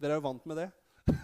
Dere 0.00 0.14
er 0.14 0.20
jo 0.22 0.24
vant 0.24 0.46
med 0.48 0.56
det. 0.56 0.68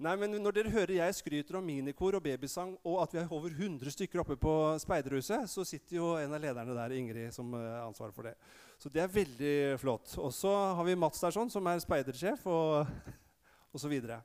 Nei, 0.00 0.14
men 0.16 0.32
Når 0.42 0.56
dere 0.56 0.72
hører 0.72 0.94
jeg 0.96 1.14
skryter 1.14 1.58
om 1.60 1.66
minikor 1.68 2.16
og 2.18 2.24
babysang, 2.24 2.72
og 2.82 3.02
at 3.02 3.12
vi 3.14 3.20
er 3.20 3.30
over 3.36 3.52
100 3.52 3.92
stykker 3.94 4.22
oppe 4.22 4.34
på 4.40 4.54
speiderhuset, 4.82 5.44
så 5.52 5.62
sitter 5.68 5.98
jo 6.00 6.08
en 6.18 6.34
av 6.34 6.42
lederne 6.42 6.74
der, 6.74 6.94
Ingrid, 6.96 7.28
som 7.36 7.52
har 7.54 7.84
ansvaret 7.84 8.16
for 8.16 8.26
det. 8.26 8.32
Så 8.80 8.90
det 8.90 9.04
er 9.04 9.12
veldig 9.14 9.52
flott. 9.78 10.16
Og 10.18 10.32
så 10.34 10.50
har 10.74 10.88
vi 10.88 10.96
Mats 10.98 11.22
der, 11.22 11.36
sånn, 11.36 11.52
som 11.52 11.68
er 11.70 11.84
speidersjef. 11.84 12.48
og 12.50 12.88
og 13.72 13.78
Så, 13.78 13.86
videre. 13.92 14.22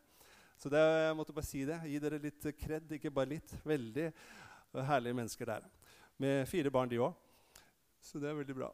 så 0.58 0.72
det, 0.74 0.82
jeg 0.82 1.20
måtte 1.20 1.36
bare 1.36 1.46
si 1.46 1.62
det. 1.68 1.78
Gi 1.92 2.02
dere 2.02 2.24
litt 2.24 2.50
kred, 2.58 2.90
ikke 2.98 3.14
bare 3.14 3.36
litt. 3.36 3.54
Veldig 3.68 4.08
herlige 4.90 5.20
mennesker 5.20 5.46
der. 5.46 5.70
Med 6.18 6.48
fire 6.50 6.72
barn, 6.74 6.90
de 6.90 7.04
òg. 7.04 7.14
Så 8.06 8.20
det 8.22 8.30
er 8.30 8.38
veldig 8.38 8.56
bra. 8.58 8.68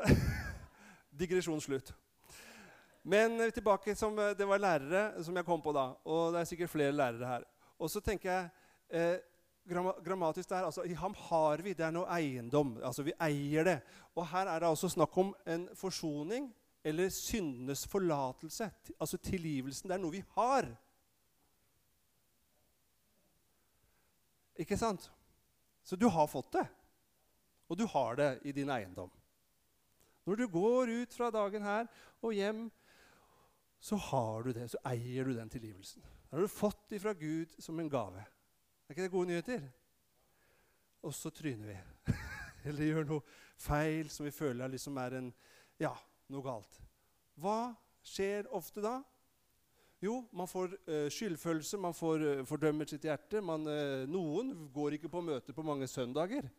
Digresjon 1.20 1.60
slutt. 1.60 1.92
Men 3.02 3.36
tilbake 3.52 3.92
som 3.98 4.16
det 4.16 4.46
var 4.48 4.62
lærere 4.62 5.24
som 5.24 5.36
jeg 5.36 5.44
kom 5.44 5.60
på 5.60 5.74
da. 5.76 5.90
Og 6.08 6.32
det 6.32 6.40
er 6.40 6.48
sikkert 6.48 6.72
flere 6.72 6.94
lærere 6.96 7.28
her. 7.28 7.44
Og 7.76 7.90
så 7.92 8.00
tenker 8.00 8.30
jeg 8.30 8.48
eh, 8.88 9.18
grammatisk 10.04 10.48
der, 10.48 10.64
altså 10.70 10.86
I 10.88 10.96
ham 10.96 11.14
har 11.28 11.60
vi. 11.66 11.76
Det 11.76 11.84
er 11.84 11.92
noe 11.92 12.08
eiendom. 12.16 12.78
altså 12.80 13.04
Vi 13.04 13.12
eier 13.20 13.68
det. 13.68 13.78
Og 14.14 14.26
her 14.32 14.48
er 14.48 14.62
det 14.62 14.72
altså 14.72 14.88
snakk 14.88 15.18
om 15.18 15.34
en 15.46 15.68
forsoning 15.76 16.48
eller 16.84 17.12
syndenes 17.14 17.86
forlatelse, 17.86 18.70
altså 19.00 19.16
tilgivelsen, 19.22 19.88
det 19.88 19.94
er 19.94 20.00
noe 20.02 20.16
vi 20.16 20.24
har. 20.34 20.66
Ikke 24.58 24.76
sant? 24.76 25.12
Så 25.84 25.96
du 25.96 26.08
har 26.08 26.26
fått 26.26 26.50
det. 26.56 26.66
Og 27.72 27.78
du 27.80 27.86
har 27.88 28.18
det 28.20 28.30
i 28.44 28.52
din 28.52 28.68
eiendom. 28.68 29.10
Når 30.28 30.38
du 30.38 30.46
går 30.52 30.90
ut 30.92 31.14
fra 31.16 31.30
dagen 31.32 31.64
her 31.64 31.88
og 32.20 32.34
hjem, 32.36 32.66
så 33.80 33.96
har 33.96 34.44
du 34.44 34.52
det, 34.52 34.68
så 34.70 34.78
eier 34.86 35.24
du 35.24 35.32
den 35.34 35.50
tilgivelsen. 35.50 36.02
Den 36.04 36.36
har 36.36 36.44
du 36.44 36.52
fått 36.52 36.92
ifra 36.92 37.16
Gud 37.16 37.56
som 37.58 37.80
en 37.80 37.90
gave. 37.90 38.20
Er 38.86 38.94
ikke 38.94 39.06
det 39.08 39.14
gode 39.14 39.32
nyheter? 39.32 39.64
Og 41.02 41.14
så 41.16 41.32
tryner 41.34 41.72
vi. 41.72 41.78
Eller 42.68 42.92
gjør 42.92 43.08
noe 43.08 43.24
feil 43.58 44.10
som 44.12 44.28
vi 44.28 44.34
føler 44.36 44.70
liksom 44.70 45.00
er 45.02 45.18
en, 45.18 45.32
ja, 45.80 45.94
noe 46.30 46.44
galt. 46.44 46.78
Hva 47.40 47.72
skjer 48.04 48.52
ofte 48.54 48.84
da? 48.84 49.00
Jo, 50.02 50.20
man 50.34 50.50
får 50.50 50.76
uh, 50.76 51.08
skyldfølelse, 51.10 51.78
man 51.80 51.94
får 51.94 52.22
uh, 52.26 52.46
fordømmer 52.46 52.86
sitt 52.90 53.08
hjerte. 53.08 53.40
Man, 53.42 53.64
uh, 53.66 54.04
noen 54.10 54.52
går 54.74 54.98
ikke 54.98 55.10
på 55.10 55.24
møter 55.24 55.56
på 55.56 55.64
mange 55.66 55.88
søndager. 55.90 56.52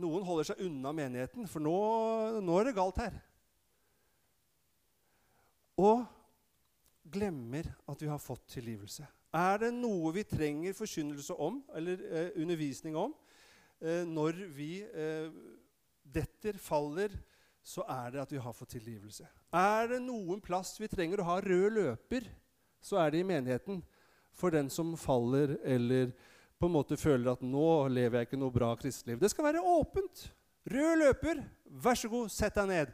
Noen 0.00 0.24
holder 0.24 0.50
seg 0.50 0.62
unna 0.64 0.92
menigheten, 0.96 1.48
for 1.50 1.62
nå, 1.62 1.76
nå 2.40 2.58
er 2.60 2.70
det 2.70 2.76
galt 2.78 3.00
her. 3.02 3.16
Og 5.80 6.04
glemmer 7.10 7.68
at 7.90 8.02
vi 8.02 8.10
har 8.10 8.20
fått 8.22 8.46
tilgivelse. 8.56 9.06
Er 9.30 9.60
det 9.62 9.70
noe 9.76 10.10
vi 10.14 10.24
trenger 10.26 10.74
forkynnelse 10.74 11.36
om, 11.38 11.60
eller 11.76 12.02
eh, 12.10 12.30
undervisning 12.42 12.96
om, 12.98 13.14
eh, 13.78 14.02
når 14.08 14.40
vi 14.56 14.72
eh, 14.82 15.30
detter, 16.02 16.58
faller, 16.58 17.14
så 17.62 17.84
er 17.86 18.14
det 18.14 18.22
at 18.24 18.32
vi 18.34 18.40
har 18.42 18.56
fått 18.56 18.74
tilgivelse. 18.74 19.28
Er 19.54 19.92
det 19.92 20.00
noen 20.02 20.40
plass 20.42 20.74
vi 20.80 20.88
trenger 20.90 21.22
å 21.22 21.28
ha 21.28 21.38
rød 21.44 21.76
løper, 21.76 22.26
så 22.82 22.98
er 23.02 23.12
det 23.12 23.20
i 23.20 23.28
menigheten 23.28 23.82
for 24.34 24.54
den 24.54 24.70
som 24.72 24.96
faller 24.98 25.58
eller 25.62 26.14
på 26.60 26.68
en 26.68 26.74
måte 26.74 26.96
føler 27.00 27.32
at 27.32 27.42
'nå 27.42 27.88
lever 27.88 28.18
jeg 28.18 28.28
ikke 28.28 28.40
noe 28.40 28.52
bra 28.52 28.74
kristeliv'. 28.76 29.20
Det 29.20 29.30
skal 29.30 29.44
være 29.44 29.64
åpent. 29.64 30.32
Rød 30.68 30.96
løper, 30.98 31.42
vær 31.64 31.94
så 31.96 32.08
god, 32.08 32.28
sett 32.28 32.54
deg 32.54 32.68
ned. 32.68 32.92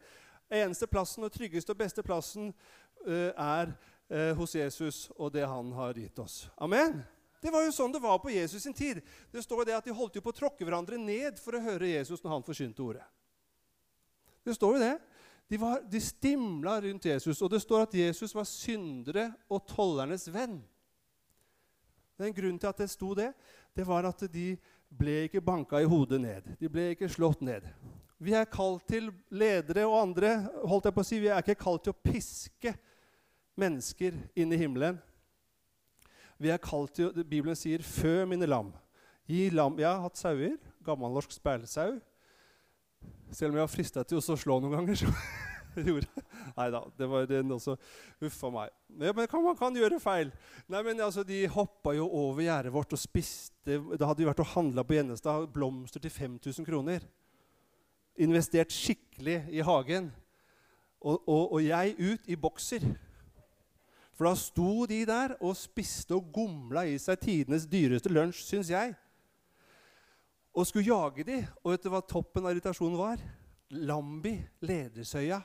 Eneste 0.51 0.87
plassen 0.87 1.25
og 1.27 1.33
tryggeste 1.33 1.75
og 1.75 1.79
beste 1.79 2.03
plassen 2.03 2.55
uh, 3.07 3.33
er 3.35 3.75
uh, 4.11 4.33
hos 4.39 4.55
Jesus 4.55 5.11
og 5.19 5.33
det 5.35 5.47
han 5.47 5.73
har 5.73 5.99
gitt 5.99 6.19
oss. 6.19 6.49
Amen. 6.57 7.03
Det 7.43 7.51
var 7.53 7.67
jo 7.67 7.75
sånn 7.75 7.93
det 7.93 8.03
var 8.03 8.19
på 8.23 8.31
Jesus 8.31 8.63
sin 8.63 8.75
tid. 8.75 9.03
Det 9.33 9.43
står 9.43 9.67
det 9.67 9.75
at 9.77 9.85
De 9.85 9.95
holdt 9.95 10.15
jo 10.15 10.23
på 10.23 10.31
å 10.31 10.39
tråkke 10.39 10.65
hverandre 10.65 10.99
ned 10.99 11.39
for 11.43 11.59
å 11.59 11.63
høre 11.63 11.91
Jesus 11.91 12.23
når 12.23 12.37
han 12.37 12.47
forsynte 12.47 12.83
ordet. 12.83 13.05
Det 14.47 14.55
står 14.55 14.77
jo 14.77 14.83
det. 14.83 14.95
De, 15.51 15.59
de 15.91 16.01
stimla 16.03 16.81
rundt 16.83 17.05
Jesus, 17.07 17.43
og 17.43 17.51
det 17.51 17.61
står 17.63 17.85
at 17.85 17.95
Jesus 17.95 18.35
var 18.35 18.47
syndere 18.47 19.29
og 19.51 19.67
tollernes 19.67 20.27
venn. 20.31 20.61
Den 22.17 22.35
grunnen 22.35 22.59
til 22.59 22.71
at 22.71 22.81
det 22.81 22.89
sto 22.91 23.13
det, 23.15 23.33
det 23.77 23.85
var 23.87 24.09
at 24.09 24.25
de 24.33 24.55
ble 24.89 25.27
ikke 25.27 25.43
banka 25.45 25.81
i 25.83 25.89
hodet 25.89 26.21
ned. 26.23 26.49
De 26.61 26.71
ble 26.73 26.91
ikke 26.95 27.11
slått 27.13 27.43
ned. 27.45 27.67
Vi 28.19 28.33
er 28.33 28.49
kalt 28.49 28.87
til 28.89 29.11
ledere 29.29 29.85
og 29.85 29.99
andre 30.01 30.31
holdt 30.65 30.89
jeg 30.89 30.97
på 30.97 31.05
å 31.05 31.09
si, 31.09 31.19
Vi 31.21 31.29
er 31.29 31.43
ikke 31.45 31.61
kalt 31.61 31.85
til 31.85 31.93
å 31.93 32.01
piske 32.01 32.73
mennesker 33.57 34.17
inn 34.37 34.53
i 34.53 34.61
himmelen. 34.61 34.97
Vi 36.41 36.53
er 36.53 36.61
kalt 36.61 36.95
til, 36.97 37.13
Bibelen 37.25 37.57
sier 37.57 37.81
'fø 37.81 38.25
mine 38.25 38.47
lam'. 38.47 38.73
Gi 39.27 39.51
lam. 39.51 39.79
Jeg 39.79 39.89
har 39.89 40.01
hatt 40.01 40.19
sauer. 40.19 40.57
Gammelnorsk 40.85 41.33
speilsau. 41.33 42.01
Selv 43.33 43.51
om 43.51 43.57
jeg 43.57 43.63
har 43.63 43.73
frista 43.73 44.03
til 44.03 44.19
å 44.19 44.37
slå 44.37 44.61
noen 44.61 44.77
ganger. 44.77 44.95
så 44.95 45.07
gjorde. 45.89 46.25
Nei 46.57 46.67
da, 46.73 46.83
det 46.99 47.09
var 47.11 47.29
den 47.31 47.55
også. 47.57 47.77
Uff 48.25 48.39
a 48.47 48.51
meg. 48.55 48.75
Ja, 49.01 49.13
men 49.17 49.29
kan, 49.31 49.45
man 49.45 49.59
kan 49.59 49.77
gjøre 49.77 50.01
feil. 50.03 50.33
Nei, 50.73 50.83
men 50.87 51.01
altså, 51.05 51.25
De 51.27 51.43
hoppa 51.53 51.95
jo 51.97 52.07
over 52.09 52.45
gjerdet 52.47 52.75
vårt 52.75 52.95
og 52.97 53.01
spiste 53.01 53.81
Da 53.99 54.09
hadde 54.09 54.23
vi 54.23 54.29
vært 54.29 54.45
og 54.45 54.53
handla 54.55 54.85
på 54.87 54.97
Gjennestad 54.97 55.49
blomster 55.55 56.03
til 56.03 56.15
5000 56.15 56.69
kroner. 56.69 57.07
Investert 58.17 58.73
skikkelig 58.73 59.43
i 59.53 59.65
hagen. 59.67 60.13
Og, 61.01 61.21
og, 61.29 61.59
og 61.59 61.65
jeg 61.65 61.97
ut 62.01 62.31
i 62.31 62.39
bokser. 62.41 62.87
For 64.17 64.31
da 64.31 64.37
sto 64.41 64.87
de 64.89 65.03
der 65.05 65.35
og 65.45 65.59
spiste 65.59 66.17
og 66.17 66.31
gomla 66.33 66.87
i 66.89 66.97
seg 67.01 67.21
tidenes 67.21 67.67
dyreste 67.69 68.09
lunsj, 68.09 68.47
syns 68.47 68.71
jeg. 68.73 68.95
Og 70.57 70.65
skulle 70.65 70.89
jage 70.89 71.27
de, 71.29 71.43
og 71.61 71.75
vet 71.75 71.85
du 71.85 71.91
hva 71.93 72.01
toppen 72.01 72.47
av 72.47 72.55
irritasjonen 72.55 72.97
var? 72.97 73.21
Lambi, 73.77 74.39
ledersøya, 74.65 75.43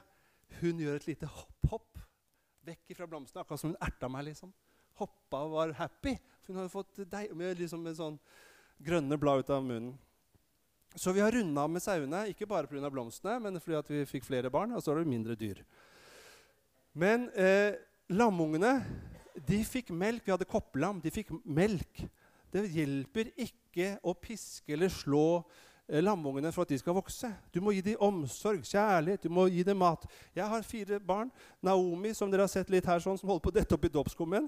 hun 0.59 0.81
gjør 0.81 0.99
et 0.99 1.07
lite 1.09 1.29
hopp-hopp 1.29 2.01
vekk 2.67 2.93
fra 2.97 3.07
blomstene, 3.09 3.41
akkurat 3.41 3.61
som 3.61 3.71
hun 3.71 3.81
erta 3.81 4.09
meg. 4.11 4.25
liksom. 4.29 4.53
Hoppa 4.99 5.43
og 5.45 5.55
var 5.55 5.75
happy. 5.79 6.15
Hun 6.47 6.59
hadde 6.59 6.73
fått 6.73 7.03
deig 7.09 7.33
med 7.37 7.59
liksom 7.59 7.85
en 7.87 7.97
sånn 7.97 8.17
grønne 8.81 9.17
blad 9.21 9.45
ut 9.45 9.53
av 9.53 9.63
munnen. 9.65 9.95
Så 10.95 11.13
vi 11.15 11.21
har 11.23 11.31
runda 11.31 11.63
med 11.71 11.81
sauene, 11.81 12.25
ikke 12.33 12.49
bare 12.49 12.67
pga. 12.67 12.89
blomstene, 12.91 13.39
men 13.39 13.59
fordi 13.63 13.77
at 13.77 13.89
vi 13.89 14.05
fikk 14.05 14.27
flere 14.27 14.51
barn, 14.51 14.73
og 14.75 14.83
så 14.83 14.91
er 14.91 14.99
det 14.99 15.13
mindre 15.13 15.37
dyr. 15.39 15.63
Men 16.93 17.29
eh, 17.31 17.79
lamungene, 18.11 18.81
de 19.47 19.61
fikk 19.63 19.93
melk. 19.95 20.25
Vi 20.25 20.33
hadde 20.33 20.49
kopplam. 20.49 20.99
De 20.99 21.11
fikk 21.13 21.31
melk. 21.45 22.03
Det 22.51 22.65
hjelper 22.67 23.31
ikke 23.39 23.93
å 24.03 24.13
piske 24.19 24.73
eller 24.75 24.91
slå 24.91 25.43
lamungene 25.99 26.51
for 26.55 26.63
at 26.63 26.71
de 26.71 26.77
skal 26.79 26.95
vokse. 26.95 27.27
Du 27.51 27.59
må 27.63 27.73
gi 27.75 27.81
dem 27.83 28.03
omsorg, 28.03 28.63
kjærlighet, 28.63 29.25
du 29.25 29.33
må 29.33 29.47
gi 29.51 29.65
dem 29.67 29.81
mat. 29.81 30.05
Jeg 30.35 30.47
har 30.47 30.63
fire 30.63 30.99
barn. 31.03 31.31
Naomi, 31.61 32.13
som 32.15 32.31
dere 32.31 32.45
har 32.45 32.51
sett 32.51 32.71
litt 32.71 32.87
her, 32.87 33.03
sånn, 33.03 33.19
som 33.19 33.27
holder 33.27 33.43
på 33.43 33.51
å 33.51 33.57
dette 33.57 33.75
opp 33.75 33.87
i 33.87 33.91
dåpskummen, 33.91 34.47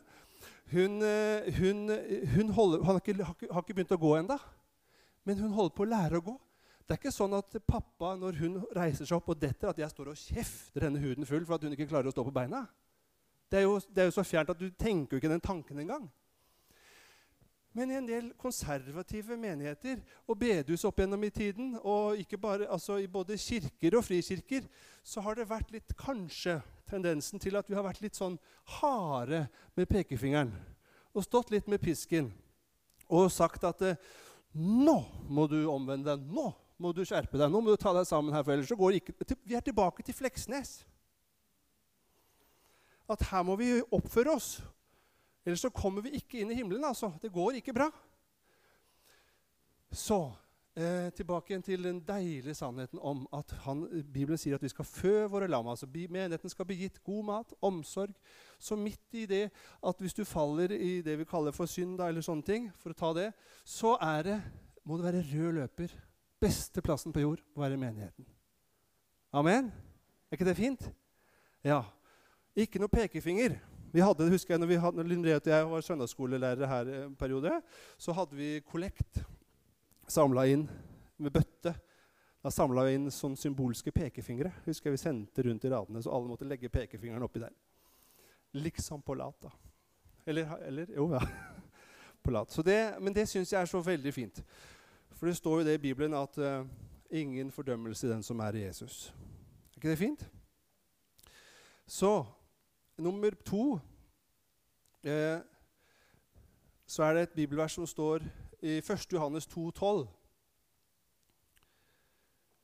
hun, 0.72 1.02
eh, 1.04 1.52
hun, 1.60 1.90
hun 2.36 2.54
holder, 2.56 2.86
har, 2.88 3.02
ikke, 3.02 3.18
har, 3.28 3.60
ikke, 3.60 3.76
begynt 3.76 3.92
å 3.96 4.00
gå 4.00 4.16
ennå. 4.22 4.40
Men 5.28 5.44
hun 5.44 5.56
holder 5.56 5.76
på 5.76 5.84
å 5.84 5.92
lære 5.92 6.20
å 6.20 6.26
gå. 6.32 6.38
Det 6.84 6.96
er 6.96 7.00
ikke 7.00 7.16
sånn 7.16 7.36
at 7.36 7.60
pappa, 7.68 8.16
når 8.20 8.40
hun 8.40 8.58
reiser 8.76 9.08
seg 9.08 9.20
opp 9.20 9.30
og 9.32 9.40
detter, 9.40 9.72
at 9.72 9.80
jeg 9.80 9.92
står 9.92 10.12
og 10.12 10.20
kjefter 10.20 10.88
henne 10.88 11.04
huden 11.04 11.28
full 11.28 11.46
for 11.48 11.56
at 11.56 11.64
hun 11.64 11.76
ikke 11.76 11.88
klarer 11.92 12.12
å 12.12 12.16
stå 12.16 12.26
på 12.28 12.36
beina. 12.36 12.66
Det 13.52 13.62
er 13.62 13.68
jo, 13.68 13.78
det 13.88 14.04
er 14.04 14.10
jo 14.10 14.16
så 14.16 14.26
fjernt 14.28 14.52
at 14.52 14.60
du 14.60 14.68
tenker 14.80 15.16
jo 15.16 15.22
ikke 15.22 15.32
den 15.32 15.44
tanken 15.44 15.80
engang. 15.84 16.08
Men 17.74 17.90
i 17.90 17.98
en 17.98 18.08
del 18.08 18.28
konservative 18.38 19.36
menigheter 19.40 20.02
og 20.30 20.38
bedehus 20.44 20.84
opp 20.86 21.00
gjennom 21.02 21.24
i 21.26 21.32
tiden, 21.34 21.72
og 21.82 22.20
ikke 22.22 22.38
bare, 22.38 22.68
altså 22.70 23.00
i 23.02 23.10
både 23.10 23.38
kirker 23.42 23.98
og 23.98 24.06
frikirker, 24.06 24.68
så 25.02 25.24
har 25.26 25.40
det 25.40 25.50
vært 25.50 25.74
litt 25.74 25.96
kanskje 25.98 26.60
tendensen 26.90 27.42
til 27.42 27.58
at 27.58 27.70
vi 27.70 27.78
har 27.78 27.86
vært 27.86 28.04
litt 28.04 28.20
sånn 28.20 28.38
harde 28.78 29.48
med 29.74 29.90
pekefingeren. 29.90 30.54
Og 31.18 31.26
stått 31.26 31.50
litt 31.54 31.70
med 31.70 31.82
pisken 31.82 32.30
og 33.14 33.32
sagt 33.34 33.66
at 33.68 33.82
eh, 33.86 33.98
nå 34.54 34.96
må 35.34 35.48
du 35.50 35.64
omvende 35.70 36.14
deg. 36.14 36.30
Nå 36.30 36.52
må 36.82 36.94
du 36.94 37.02
skjerpe 37.06 37.40
deg. 37.40 37.50
Nå 37.50 37.62
må 37.62 37.74
du 37.74 37.82
ta 37.82 37.94
deg 37.96 38.06
sammen 38.10 38.34
her, 38.36 38.46
for 38.46 38.54
ellers 38.54 38.70
så 38.70 38.78
går 38.78 39.00
ikke 39.00 39.18
Vi 39.46 39.58
er 39.58 39.66
tilbake 39.66 40.06
til 40.06 40.18
Fleksnes. 40.18 40.84
At 43.10 43.26
her 43.32 43.44
må 43.46 43.58
vi 43.60 43.76
oppføre 43.92 44.38
oss 44.38 44.56
Ellers 45.46 45.62
så 45.66 45.70
kommer 45.70 46.02
vi 46.06 46.16
ikke 46.20 46.40
inn 46.40 46.52
i 46.52 46.58
himmelen. 46.58 46.84
altså. 46.84 47.12
Det 47.22 47.32
går 47.32 47.60
ikke 47.60 47.74
bra. 47.76 47.90
Så 49.94 50.32
eh, 50.76 51.12
tilbake 51.14 51.52
igjen 51.52 51.66
til 51.66 51.84
den 51.84 52.00
deilige 52.08 52.56
sannheten 52.58 53.00
om 53.02 53.26
at 53.36 53.52
han, 53.66 53.84
Bibelen 54.14 54.40
sier 54.40 54.56
at 54.58 54.64
vi 54.64 54.72
skal 54.72 54.88
fø 54.88 55.28
våre 55.30 55.48
lam. 55.48 55.68
altså 55.68 55.88
Menigheten 55.88 56.50
skal 56.50 56.66
bli 56.66 56.80
gitt 56.86 57.04
god 57.04 57.24
mat, 57.26 57.54
omsorg. 57.62 58.16
Så 58.60 58.76
midt 58.76 59.14
i 59.14 59.26
det 59.26 59.50
at 59.84 60.00
hvis 60.00 60.14
du 60.14 60.24
faller 60.24 60.72
i 60.72 61.02
det 61.02 61.20
vi 61.20 61.28
kaller 61.30 61.52
for 61.52 61.66
synd, 61.66 61.98
da, 61.98 62.08
eller 62.08 62.22
sånne 62.22 62.48
ting, 62.48 62.72
for 62.80 62.96
å 62.96 62.98
ta 62.98 63.14
det, 63.14 63.32
så 63.64 63.98
er 64.02 64.24
det, 64.24 64.40
må 64.84 64.98
det 64.98 65.06
være 65.06 65.26
rød 65.34 65.60
løper. 65.60 65.94
Beste 66.40 66.82
plassen 66.82 67.14
på 67.14 67.22
jord 67.24 67.44
må 67.56 67.64
være 67.64 67.78
menigheten. 67.78 68.26
Amen? 69.34 69.72
Er 70.32 70.36
ikke 70.36 70.46
det 70.46 70.58
fint? 70.58 70.90
Ja. 71.64 71.84
Ikke 72.56 72.80
noe 72.82 72.92
pekefinger. 72.92 73.56
Vi 73.94 74.02
hadde, 74.02 74.26
husker 74.34 74.56
jeg, 74.56 74.60
når, 74.60 74.68
vi 74.72 74.78
hadde, 74.82 75.04
når 75.06 75.36
og 75.36 75.48
jeg 75.52 75.66
var 75.70 75.82
søndagsskolelærere 75.86 76.68
her 76.68 76.88
en 77.04 77.16
periode, 77.16 77.52
så 77.98 78.16
hadde 78.18 78.36
vi 78.36 78.48
kollekt 78.66 79.22
samla 80.10 80.48
inn 80.50 80.64
med 81.22 81.32
bøtte. 81.32 81.76
Da 82.42 82.52
samla 82.52 82.88
vi 82.88 82.96
inn 82.98 83.06
sånn 83.14 83.38
symbolske 83.38 83.94
pekefingre. 83.94 84.50
Husker 84.66 84.90
jeg 84.90 84.98
Vi 84.98 85.04
sendte 85.04 85.46
rundt 85.46 85.64
i 85.64 85.72
radene, 85.72 86.02
så 86.02 86.10
alle 86.10 86.32
måtte 86.32 86.50
legge 86.50 86.74
pekefingeren 86.74 87.24
oppi 87.24 87.44
der. 87.46 87.54
Liksom 88.58 89.06
på 89.06 89.14
lat, 89.14 89.38
da. 89.46 89.54
Eller, 90.26 90.58
eller 90.66 90.90
Jo, 90.98 91.12
ja. 91.14 91.22
på 92.24 92.34
lat. 92.34 92.58
Det, 92.66 92.82
men 93.00 93.14
det 93.14 93.30
syns 93.30 93.54
jeg 93.54 93.62
er 93.62 93.70
så 93.70 93.80
veldig 93.80 94.14
fint. 94.14 94.42
For 95.14 95.30
det 95.30 95.38
står 95.38 95.62
jo 95.62 95.68
det 95.70 95.78
i 95.78 95.86
Bibelen 95.86 96.18
at 96.18 96.38
uh, 96.42 96.66
ingen 97.14 97.52
fordømmelse 97.52 98.08
i 98.08 98.16
den 98.16 98.24
som 98.26 98.42
er 98.42 98.58
i 98.58 98.66
Jesus. 98.66 99.14
Er 99.70 99.78
ikke 99.78 99.94
det 99.94 100.02
fint? 100.02 100.30
Så 101.86 102.24
nummer 103.04 103.36
to 103.46 103.80
eh, 105.04 105.40
så 106.88 107.04
er 107.04 107.14
det 107.14 107.24
et 107.24 107.38
bibelvers 107.38 107.76
som 107.78 107.88
står 107.88 108.24
i 108.62 108.78
1. 108.78 109.08
Johannes 109.14 109.48
2,12. 109.48 110.06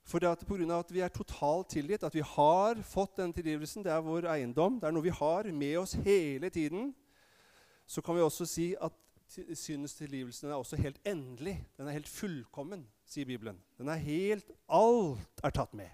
For 0.10 0.20
det 0.20 0.30
at 0.30 0.46
av 0.50 0.80
at 0.80 0.94
vi 0.94 1.00
er 1.06 1.12
totalt 1.14 1.70
tilgitt, 1.70 2.04
at 2.04 2.16
vi 2.16 2.22
har 2.26 2.82
fått 2.82 3.18
den 3.18 3.34
tilgivelsen, 3.34 3.84
det 3.84 3.92
er 3.92 4.02
vår 4.02 4.26
eiendom, 4.32 4.80
det 4.80 4.88
er 4.88 4.96
noe 4.96 5.06
vi 5.06 5.14
har 5.14 5.52
med 5.52 5.78
oss 5.78 5.94
hele 5.94 6.50
tiden, 6.50 6.96
så 7.86 8.02
kan 8.02 8.16
vi 8.16 8.22
også 8.22 8.46
si 8.46 8.76
at 8.82 8.94
syndens 9.54 9.94
tilgivelsen 9.94 10.50
er 10.50 10.58
også 10.58 10.76
helt 10.82 10.98
endelig. 11.06 11.60
Den 11.78 11.88
er 11.88 11.98
helt 11.98 12.10
fullkommen, 12.10 12.88
sier 13.06 13.26
Bibelen. 13.26 13.60
Den 13.78 13.88
er 13.88 14.02
helt 14.02 14.50
Alt 14.70 15.44
er 15.44 15.54
tatt 15.54 15.74
med. 15.74 15.90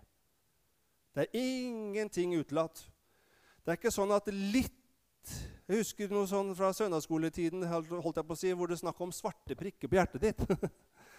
Det 1.16 1.25
er 1.25 1.40
ingenting 1.40 2.36
utelatt. 2.40 2.86
Det 3.66 3.74
er 3.74 3.80
ikke 3.80 3.94
sånn 3.94 4.14
at 4.14 4.28
litt 4.30 4.74
Jeg 5.66 5.80
husker 5.80 6.12
noe 6.14 6.28
sånn 6.30 6.52
fra 6.54 6.70
søndagsskoletiden 6.78 7.64
holdt 7.66 8.20
jeg 8.20 8.28
på 8.30 8.36
å 8.36 8.38
si, 8.38 8.52
hvor 8.54 8.70
det 8.70 8.76
er 8.76 8.84
snakk 8.84 9.00
om 9.02 9.14
svarte 9.16 9.58
prikker 9.58 9.90
på 9.90 9.98
hjertet 9.98 10.22
ditt. 10.22 10.44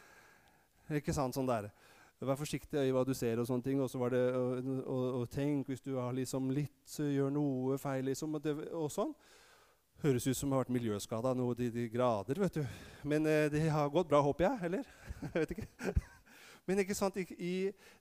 ikke 1.01 1.15
sant 1.17 1.35
sånn 1.35 1.49
der. 1.51 1.67
Vær 2.23 2.39
forsiktig 2.39 2.79
i 2.87 2.93
hva 2.95 3.03
du 3.05 3.11
ser, 3.19 3.43
og 3.43 3.49
sånne 3.49 3.67
ting. 3.67 3.81
Og, 3.83 3.91
så 3.91 3.99
var 3.99 4.15
det, 4.15 4.23
og, 4.39 4.71
og, 4.85 5.03
og 5.19 5.27
tenk 5.35 5.73
hvis 5.73 5.83
du 5.83 5.97
har 5.99 6.15
liksom 6.15 6.53
litt, 6.55 6.95
gjør 6.95 7.35
noe 7.35 7.81
feil, 7.83 8.07
liksom, 8.07 8.39
og, 8.39 8.47
det, 8.47 8.55
og 8.71 8.87
sånn. 8.95 9.11
Høres 10.05 10.31
ut 10.31 10.39
som 10.39 10.55
har 10.55 10.63
vært 10.63 10.75
miljøskada 10.79 11.35
noe 11.35 11.59
de, 11.59 11.73
de, 11.75 11.91
grader, 11.91 12.39
vet 12.47 12.61
du. 12.61 12.81
Men 13.03 13.27
eh, 13.27 13.51
det 13.51 13.67
har 13.75 13.91
gått 13.91 14.09
bra, 14.09 14.23
håper 14.23 14.47
jeg. 14.47 14.71
Eller? 14.71 14.97
jeg 15.27 15.35
vet 15.35 15.57
ikke. 15.57 15.95
Men 16.71 16.87
ikke 16.87 16.97
sant, 16.99 17.19
i, 17.19 17.27
i, 17.43 17.55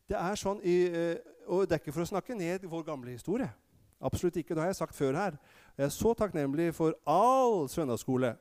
det 0.05 0.21
er 0.21 0.37
sånn 0.37 0.61
i, 0.61 0.79
eh, 0.93 1.35
Og 1.49 1.65
det 1.65 1.79
er 1.79 1.81
ikke 1.81 1.97
for 1.97 2.05
å 2.05 2.13
snakke 2.13 2.37
ned 2.37 2.69
vår 2.69 2.85
gamle 2.85 3.17
historie. 3.17 3.49
Absolutt 4.01 4.35
ikke. 4.41 4.55
Det 4.55 4.63
har 4.63 4.71
jeg 4.71 4.75
sagt 4.75 4.95
før 4.95 5.15
her. 5.15 5.37
Jeg 5.77 5.85
er 5.85 5.93
så 5.93 6.13
takknemlig 6.13 6.73
for 6.75 6.95
all 7.07 7.69
søndagsskole. 7.69 8.35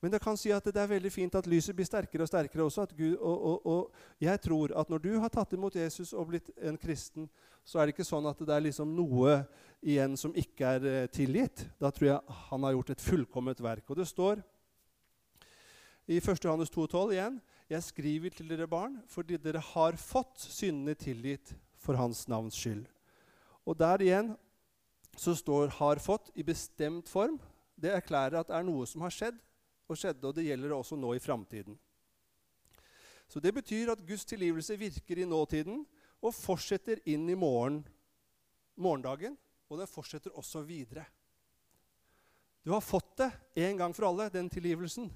Men 0.00 0.14
jeg 0.14 0.22
kan 0.22 0.36
si 0.38 0.50
at 0.54 0.62
det 0.62 0.78
er 0.78 0.90
veldig 0.90 1.10
fint 1.10 1.34
at 1.34 1.46
lyset 1.50 1.74
blir 1.74 1.86
sterkere 1.86 2.22
og 2.22 2.30
sterkere 2.30 2.62
også. 2.62 2.86
Gud, 2.96 3.16
og, 3.16 3.42
og, 3.42 3.66
og, 3.66 3.94
jeg 4.20 4.40
tror 4.40 4.74
at 4.78 4.90
når 4.90 5.02
du 5.02 5.10
har 5.18 5.32
tatt 5.34 5.56
imot 5.56 5.74
Jesus 5.74 6.12
og 6.12 6.28
blitt 6.30 6.52
en 6.62 6.78
kristen, 6.78 7.26
så 7.66 7.80
er 7.80 7.88
det 7.88 7.96
ikke 7.96 8.06
sånn 8.06 8.28
at 8.30 8.38
det 8.38 8.54
er 8.54 8.62
liksom 8.68 8.92
noe 8.94 9.40
igjen 9.82 10.14
som 10.16 10.34
ikke 10.38 10.70
er 10.78 10.86
eh, 10.86 11.08
tilgitt. 11.10 11.66
Da 11.82 11.90
tror 11.90 12.12
jeg 12.12 12.38
han 12.50 12.64
har 12.64 12.76
gjort 12.76 12.94
et 12.94 13.02
fullkomment 13.02 13.62
verk. 13.62 13.90
Og 13.90 13.98
det 13.98 14.06
står 14.08 14.40
i 16.08 16.20
1. 16.22 16.44
Johannes 16.44 16.70
2,12 16.72 17.12
igjen 17.12 17.34
Jeg 17.68 17.84
skriver 17.84 18.32
til 18.32 18.48
dere 18.48 18.64
barn 18.70 18.94
fordi 19.12 19.36
dere 19.36 19.60
har 19.74 19.98
fått 20.00 20.40
syndene 20.40 20.94
tilgitt 20.96 21.52
for 21.76 21.98
hans 21.98 22.22
navns 22.30 22.56
skyld. 22.56 22.86
Og 23.68 23.76
der 23.76 24.06
igjen 24.06 24.30
så 25.18 25.34
står 25.34 25.68
'har 25.68 25.96
fått' 25.96 26.30
i 26.34 26.42
bestemt 26.42 27.08
form. 27.08 27.40
Det 27.76 27.90
erklærer 27.90 28.40
at 28.40 28.46
det 28.46 28.56
er 28.56 28.62
noe 28.62 28.86
som 28.86 29.00
har 29.00 29.10
skjedd 29.10 29.38
og 29.88 29.96
skjedde, 29.96 30.24
og 30.24 30.34
det 30.34 30.46
gjelder 30.46 30.70
også 30.70 30.96
nå 30.96 31.14
i 31.14 31.18
framtiden. 31.18 31.78
Så 33.28 33.40
det 33.40 33.54
betyr 33.54 33.92
at 33.92 34.06
Guds 34.06 34.24
tilgivelse 34.24 34.78
virker 34.78 35.18
i 35.18 35.28
nåtiden 35.28 35.86
og 36.22 36.34
fortsetter 36.34 37.00
inn 37.04 37.28
i 37.28 37.34
morgen, 37.34 37.86
morgendagen, 38.76 39.36
og 39.68 39.78
den 39.78 39.86
fortsetter 39.86 40.30
også 40.30 40.62
videre. 40.62 41.04
Du 42.64 42.72
har 42.72 42.80
fått 42.80 43.16
det 43.16 43.30
en 43.56 43.76
gang 43.76 43.94
for 43.94 44.08
alle, 44.08 44.30
den 44.32 44.48
tilgivelsen. 44.48 45.12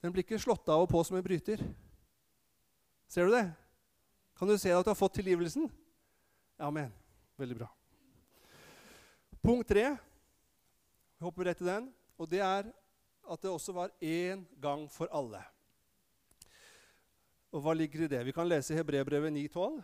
Den 0.00 0.12
blir 0.12 0.24
ikke 0.24 0.40
slått 0.40 0.68
av 0.68 0.84
og 0.84 0.88
på 0.88 1.02
som 1.04 1.16
en 1.16 1.24
bryter. 1.24 1.60
Ser 3.08 3.26
du 3.26 3.34
det? 3.34 3.50
Kan 4.38 4.48
du 4.48 4.56
se 4.58 4.72
at 4.72 4.84
du 4.84 4.90
har 4.92 4.96
fått 4.96 5.18
tilgivelsen? 5.18 5.68
Amen. 6.58 6.92
Veldig 7.36 7.56
bra. 7.56 7.79
Punkt 9.40 9.68
tre. 9.68 9.96
Vi 11.16 11.24
hopper 11.24 11.48
rett 11.48 11.56
til 11.60 11.70
den. 11.70 11.88
Og 12.20 12.28
det 12.28 12.42
er 12.44 12.68
at 13.30 13.42
det 13.42 13.50
også 13.50 13.72
var 13.72 13.92
én 14.02 14.42
gang 14.60 14.84
for 14.92 15.08
alle. 15.16 15.40
Og 17.50 17.62
hva 17.64 17.72
ligger 17.74 18.04
i 18.04 18.10
det? 18.10 18.20
Vi 18.26 18.34
kan 18.36 18.48
lese 18.48 18.76
Hebrebrevet 18.76 19.32
9,12. 19.32 19.80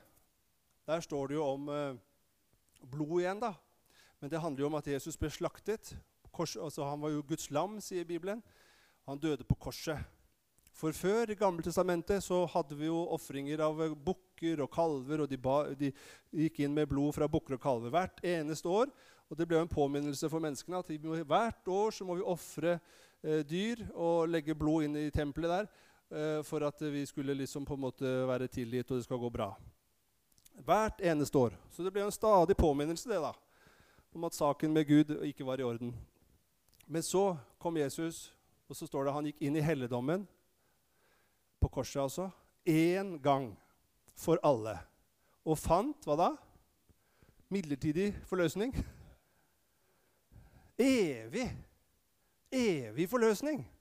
Der 0.87 1.01
står 1.01 1.27
det 1.27 1.39
jo 1.39 1.47
om 1.47 1.71
eh, 1.73 1.97
blod 2.85 3.21
igjen, 3.21 3.41
da. 3.41 3.55
Men 4.21 4.31
det 4.31 4.41
handler 4.41 4.63
jo 4.63 4.69
om 4.69 4.77
at 4.79 4.87
Jesus 4.93 5.17
ble 5.17 5.31
slaktet. 5.33 5.97
Kors, 6.31 6.57
altså 6.57 6.85
han 6.85 7.01
var 7.01 7.15
jo 7.15 7.25
Guds 7.27 7.49
lam, 7.51 7.81
sier 7.81 8.05
Bibelen. 8.05 8.43
Han 9.09 9.19
døde 9.19 9.45
på 9.45 9.57
korset. 9.57 10.05
For 10.77 10.93
før, 10.93 11.31
i 11.33 11.39
Gamle 11.39 11.65
testamentet, 11.65 12.21
så 12.23 12.43
hadde 12.53 12.77
vi 12.77 12.91
jo 12.91 13.07
ofringer 13.15 13.63
av 13.65 13.81
bukker 14.05 14.61
og 14.61 14.71
kalver. 14.75 15.25
Og 15.25 15.31
de, 15.31 15.39
ba, 15.41 15.63
de, 15.73 15.93
gikk 16.37 16.61
inn 16.61 16.77
med 16.77 16.91
blod 16.91 17.17
fra 17.17 17.29
bukker 17.31 17.57
og 17.57 17.63
kalver 17.63 17.95
hvert 17.95 18.21
eneste 18.21 18.69
år. 18.69 18.93
Og 19.27 19.39
det 19.39 19.47
ble 19.49 19.59
en 19.59 19.71
påminnelse 19.71 20.29
for 20.31 20.43
menneskene 20.43 20.79
at 20.79 20.91
må, 21.03 21.17
hvert 21.27 21.69
år 21.73 21.95
så 21.95 22.07
må 22.07 22.19
vi 22.19 22.27
ofre 22.27 22.77
eh, 22.77 23.43
dyr 23.43 23.83
og 23.93 24.29
legge 24.31 24.55
blod 24.55 24.87
inn 24.87 24.99
i 25.01 25.11
tempelet 25.15 25.51
der 25.51 25.67
eh, 25.67 26.43
for 26.47 26.63
at 26.67 26.85
vi 26.93 27.03
skulle 27.11 27.35
liksom 27.35 27.67
på 27.67 27.75
en 27.75 27.85
måte 27.89 28.13
være 28.29 28.47
tilgitt 28.53 28.91
og 28.91 29.01
det 29.01 29.09
skal 29.09 29.23
gå 29.23 29.33
bra. 29.35 29.51
Hvert 30.67 31.03
eneste 31.03 31.39
år. 31.39 31.59
Så 31.75 31.83
det 31.83 31.93
ble 31.93 32.07
en 32.07 32.15
stadig 32.15 32.57
påminnelse 32.57 33.11
det 33.11 33.19
da, 33.21 33.35
om 34.15 34.25
at 34.29 34.39
saken 34.39 34.73
med 34.73 34.87
Gud 34.89 35.13
ikke 35.27 35.47
var 35.47 35.61
i 35.61 35.67
orden. 35.67 35.93
Men 36.87 37.03
så 37.03 37.35
kom 37.59 37.77
Jesus, 37.77 38.31
og 38.71 38.79
så 38.79 38.87
står 38.87 39.05
det 39.05 39.15
han 39.17 39.27
gikk 39.27 39.43
inn 39.43 39.59
i 39.59 39.65
helligdommen, 39.65 40.25
på 41.61 41.69
korset 41.73 42.05
altså, 42.05 42.31
én 42.63 43.17
gang 43.23 43.51
for 44.15 44.39
alle. 44.47 44.79
Og 45.47 45.59
fant 45.59 46.07
hva 46.07 46.17
da? 46.19 46.31
Midlertidig 47.51 48.13
forløsning. 48.31 48.75
Evig 50.79 51.67
evig 52.57 53.09
forløsning. 53.09 53.73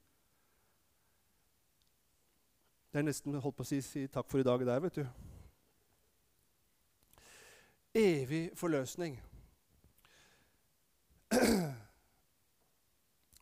Det 2.92 3.00
er 3.00 3.04
nesten 3.04 3.34
holdt 3.34 3.58
på 3.58 3.64
å 3.66 3.68
si, 3.68 3.82
si 3.84 4.08
takk 4.12 4.30
for 4.32 4.40
i 4.40 4.46
dag 4.48 4.62
der, 4.66 4.80
vet 4.84 4.96
du. 5.02 5.06
Evig 7.96 8.52
forløsning. 8.60 9.18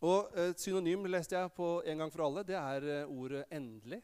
Og 0.03 0.39
Et 0.39 0.59
synonym 0.59 1.05
leste 1.05 1.37
jeg 1.37 1.51
på 1.55 1.81
en 1.85 1.97
gang 1.97 2.11
for 2.11 2.25
alle. 2.25 2.43
Det 2.43 2.55
er 2.55 2.81
eh, 2.83 3.07
ordet 3.07 3.45
'endelig'. 3.51 4.01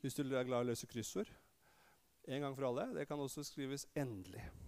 Hvis 0.00 0.14
du 0.14 0.22
er 0.22 0.44
glad 0.44 0.58
i 0.60 0.60
å 0.60 0.68
løse 0.70 0.86
kryssord. 0.86 1.32
En 2.28 2.40
gang 2.40 2.56
for 2.56 2.68
alle. 2.68 2.94
Det 2.94 3.08
kan 3.08 3.18
også 3.18 3.42
skrives 3.42 3.86
'endelig'. 3.96 4.65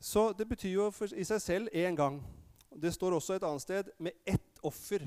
Så 0.00 0.32
det 0.32 0.48
betyr 0.48 0.74
jo 0.74 0.90
i 1.16 1.24
seg 1.24 1.40
selv 1.40 1.68
én 1.72 1.96
gang. 1.96 2.20
Det 2.70 2.92
står 2.94 3.16
også 3.16 3.36
et 3.36 3.46
annet 3.46 3.62
sted 3.62 3.90
med 3.98 4.12
ett 4.26 4.60
offer 4.62 5.06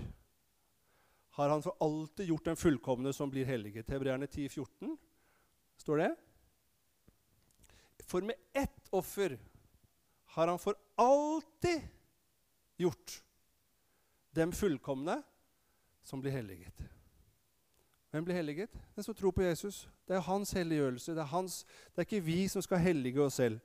har 1.39 1.49
han 1.49 1.61
for 1.63 1.75
alltid 1.79 2.25
gjort 2.25 2.45
den 2.45 2.55
fullkomne 2.55 3.13
som 3.13 3.29
blir 3.31 3.45
helliget. 3.45 3.89
Hebreerne 3.89 4.27
10, 4.27 4.49
14 4.49 4.97
står 5.77 5.97
det. 5.97 6.15
For 8.03 8.21
med 8.21 8.35
ett 8.53 8.89
offer 8.89 9.37
har 10.35 10.47
han 10.47 10.59
for 10.59 10.75
alltid 10.95 11.81
gjort 12.77 13.23
dem 14.35 14.51
fullkomne 14.51 15.21
som 16.03 16.19
blir 16.21 16.31
helliget. 16.31 16.83
Hvem 18.11 18.25
blir 18.25 18.35
helliget? 18.35 18.75
Den 18.95 19.03
som 19.03 19.15
tror 19.15 19.31
på 19.31 19.43
Jesus. 19.43 19.87
Det 20.07 20.17
er 20.17 20.27
hans 20.27 20.51
helliggjørelse. 20.51 21.13
Det 21.15 21.21
er, 21.21 21.31
hans, 21.31 21.65
det 21.95 22.03
er 22.03 22.09
ikke 22.09 22.25
vi 22.25 22.47
som 22.51 22.61
skal 22.65 22.83
hellige 22.83 23.21
oss 23.21 23.39
selv. 23.39 23.59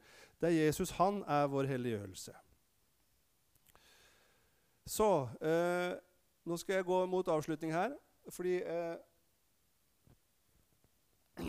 Det 0.44 0.50
er 0.52 0.66
Jesus. 0.66 0.90
Han 0.90 1.22
er 1.24 1.46
vår 1.48 1.64
helliggjørelse. 1.64 2.32
Så 4.86 5.28
eh, 5.40 5.94
Nå 6.44 6.56
skal 6.60 6.74
jeg 6.74 6.84
gå 6.84 6.98
mot 7.08 7.28
avslutning 7.32 7.72
her, 7.72 7.94
fordi 8.28 8.58
eh, 8.60 8.96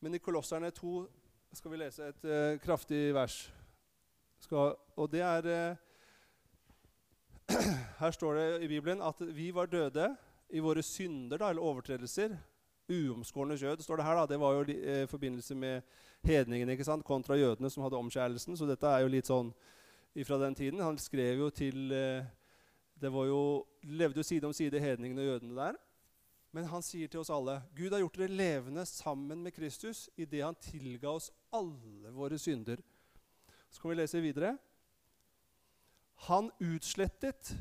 Men 0.00 0.14
i 0.16 0.18
Kolosserne 0.18 0.70
2 0.70 0.94
skal 1.52 1.74
vi 1.74 1.82
lese 1.82 2.08
et 2.08 2.24
eh, 2.24 2.60
kraftig 2.64 3.02
vers. 3.14 3.52
Skal, 4.40 4.72
og 4.96 5.12
det 5.12 5.20
er 5.20 5.50
eh, 5.52 5.76
Her 8.00 8.16
står 8.16 8.34
det 8.40 8.62
i 8.64 8.68
Bibelen 8.72 9.04
at 9.04 9.20
vi 9.36 9.50
var 9.54 9.66
døde 9.66 10.08
i 10.48 10.64
våre 10.64 10.82
synder 10.82 11.36
da, 11.36 11.52
eller 11.52 11.68
overtredelser. 11.68 12.38
Uomskårne 12.88 13.60
kjød, 13.60 13.84
står 13.84 14.00
det 14.00 14.08
her. 14.08 14.14
da, 14.22 14.26
Det 14.32 14.40
var 14.40 14.52
jo 14.56 14.64
i 14.72 14.80
eh, 14.80 15.08
forbindelse 15.08 15.54
med 15.54 15.82
hedningene 16.28 16.74
ikke 16.74 16.86
sant, 16.86 17.04
kontra 17.06 17.36
jødene 17.38 17.70
som 17.70 17.84
hadde 17.84 17.98
omskjærelsen. 17.98 18.56
Så 18.56 18.68
dette 18.68 18.88
er 18.88 19.04
jo 19.04 19.12
litt 19.12 19.30
sånn 19.30 19.52
fra 20.26 20.38
den 20.42 20.56
tiden. 20.58 20.82
Han 20.84 20.98
skrev 21.00 21.42
jo 21.42 21.50
til 21.50 21.92
eh, 21.92 22.26
Det 22.94 23.10
var 23.10 23.26
jo, 23.26 23.40
levde 23.82 24.22
jo 24.22 24.26
side 24.26 24.46
om 24.46 24.54
side 24.54 24.80
hedningene 24.80 25.24
og 25.24 25.32
jødene 25.32 25.56
der. 25.58 25.80
Men 26.54 26.68
han 26.70 26.84
sier 26.86 27.10
til 27.10 27.24
oss 27.24 27.32
alle 27.34 27.58
Gud 27.74 27.92
har 27.92 28.04
gjort 28.04 28.20
dere 28.20 28.38
levende 28.38 28.84
sammen 28.86 29.42
med 29.42 29.52
Kristus 29.56 30.06
idet 30.14 30.44
han 30.44 30.54
tilga 30.62 31.10
oss 31.10 31.32
alle 31.52 32.12
våre 32.14 32.38
synder. 32.38 32.78
Så 33.70 33.82
kan 33.82 33.90
vi 33.90 33.98
lese 33.98 34.22
videre. 34.22 34.54
Han 36.30 36.52
utslettet 36.62 37.56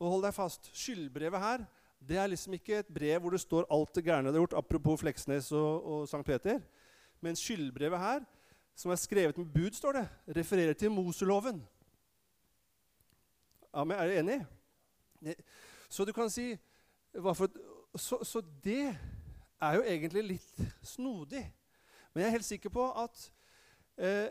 Og 0.00 0.14
hold 0.14 0.22
deg 0.24 0.32
fast, 0.32 0.70
skyldbrevet 0.72 1.42
her 1.42 1.64
det 2.00 2.16
er 2.16 2.30
liksom 2.32 2.56
ikke 2.56 2.78
et 2.80 2.92
brev 2.92 3.20
hvor 3.20 3.34
det 3.34 3.42
står 3.42 3.66
alt 3.68 3.94
det 3.94 4.04
gærne 4.06 4.30
du 4.30 4.38
har 4.38 4.44
gjort, 4.46 4.56
apropos 4.62 5.00
Fleksnes 5.02 5.50
og, 5.52 5.84
og 5.84 6.06
St. 6.08 6.22
Peter. 6.24 6.60
Men 7.20 7.36
skyldbrevet 7.36 8.00
her 8.00 8.24
som 8.80 8.90
er 8.90 8.96
skrevet 8.96 9.36
med 9.38 9.46
bud, 9.52 9.74
står 9.76 9.92
det, 9.92 10.08
refererer 10.36 10.72
til 10.72 10.90
Moseloven. 10.90 11.60
Ja, 13.74 13.84
men 13.84 13.96
er 13.96 14.06
du 14.06 14.12
enig? 14.12 15.36
Så 15.90 16.04
du 16.04 16.12
kan 16.12 16.30
si 16.30 16.54
så, 17.96 18.24
så, 18.24 18.42
det 18.64 18.96
er 19.60 19.74
jo 19.74 19.82
egentlig 19.82 20.22
litt 20.24 20.60
snodig. 20.82 21.42
Men 22.12 22.22
jeg 22.22 22.28
er 22.28 22.36
helt 22.38 22.46
sikker 22.46 22.72
på 22.72 22.86
at 23.02 23.24
eh, 23.98 24.30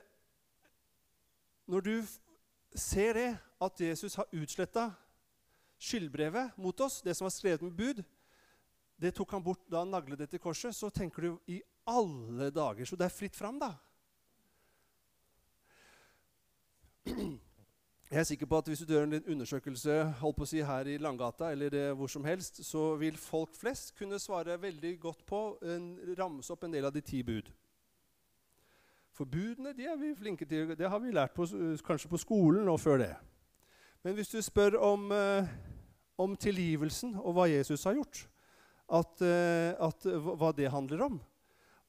når 1.68 1.86
du 1.86 1.94
ser 2.76 3.14
det, 3.14 3.30
at 3.62 3.82
Jesus 3.82 4.16
har 4.16 4.32
utsletta 4.32 4.90
skyldbrevet 5.80 6.58
mot 6.58 6.80
oss, 6.82 7.02
det 7.02 7.16
som 7.16 7.28
var 7.28 7.36
skrevet 7.36 7.62
med 7.62 7.76
bud, 7.76 8.04
det 9.00 9.14
tok 9.16 9.32
han 9.32 9.44
bort 9.44 9.68
da 9.72 9.84
han 9.84 9.92
naglet 9.92 10.20
det 10.20 10.30
til 10.32 10.42
korset, 10.44 10.76
så 10.76 10.90
tenker 10.90 11.22
du 11.22 11.38
i 11.48 11.62
alle 11.90 12.50
dager 12.54 12.86
Så 12.86 12.98
det 13.00 13.08
er 13.08 13.14
fritt 13.14 13.36
fram, 13.38 13.60
da. 13.62 13.74
Jeg 18.10 18.20
er 18.20 18.26
sikker 18.26 18.50
på 18.50 18.58
at 18.58 18.68
Hvis 18.68 18.82
du 18.86 18.94
gjør 18.94 19.06
en 19.06 19.24
undersøkelse 19.24 19.96
holdt 20.22 20.38
på 20.38 20.46
å 20.46 20.50
si, 20.50 20.62
her 20.66 20.88
i 20.90 20.98
Langgata 20.98 21.52
eller 21.54 21.76
eh, 21.78 21.94
hvor 21.94 22.10
som 22.10 22.26
helst, 22.26 22.64
så 22.66 22.96
vil 22.98 23.18
folk 23.22 23.54
flest 23.58 23.94
kunne 23.98 24.18
svare 24.22 24.58
veldig 24.62 24.96
godt 25.00 25.26
på 25.30 25.42
en, 25.62 25.92
ramse 26.18 26.54
opp 26.54 26.66
en 26.66 26.74
del 26.74 26.90
av 26.90 26.96
de 26.96 27.04
ti 27.06 27.22
bud. 27.24 27.52
For 29.14 29.30
budene 29.30 29.76
de 29.78 29.86
er 29.86 29.98
vi 30.00 30.16
flinke 30.18 30.48
til. 30.50 30.74
Det 30.80 30.90
har 30.90 31.02
vi 31.04 31.14
lært 31.14 31.36
på, 31.38 31.46
kanskje 31.86 32.10
på 32.10 32.22
skolen 32.22 32.70
og 32.72 32.80
før 32.82 33.02
det. 33.04 33.14
Men 34.02 34.16
hvis 34.18 34.32
du 34.32 34.42
spør 34.42 34.80
om, 34.90 35.12
eh, 35.12 35.50
om 36.18 36.34
tilgivelsen 36.40 37.14
og 37.20 37.36
hva 37.36 37.50
Jesus 37.52 37.84
har 37.84 37.98
gjort, 38.00 38.24
at, 38.90 39.22
eh, 39.22 39.76
at, 39.76 40.08
hva 40.08 40.50
det 40.56 40.72
handler 40.72 41.06
om, 41.12 41.22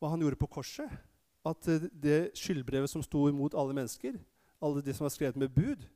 hva 0.01 0.11
han 0.15 0.23
gjorde 0.25 0.41
på 0.41 0.49
korset 0.51 0.91
At 1.47 1.69
eh, 1.69 1.89
det 1.93 2.33
skyldbrevet 2.39 2.91
som 2.91 3.05
sto 3.05 3.27
imot 3.29 3.55
alle 3.57 3.77
mennesker, 3.77 4.19
alle 4.61 4.83
de 4.85 4.93
som 4.97 5.07
var 5.07 5.15
skrevet 5.15 5.39
med 5.41 5.53
bud, 5.55 5.87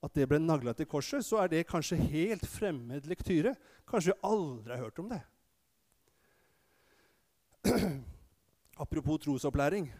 at 0.00 0.14
det 0.16 0.26
ble 0.30 0.40
nagla 0.40 0.72
til 0.74 0.88
korset, 0.88 1.24
så 1.26 1.42
er 1.42 1.50
det 1.52 1.66
kanskje 1.68 1.98
helt 2.10 2.46
fremmed 2.48 3.06
lektyre. 3.06 3.52
Kanskje 3.88 4.14
vi 4.14 4.22
aldri 4.24 4.72
har 4.72 4.86
hørt 4.86 4.98
om 5.02 5.10
det. 5.12 5.20
Apropos 8.82 9.20
trosopplæring. 9.20 9.90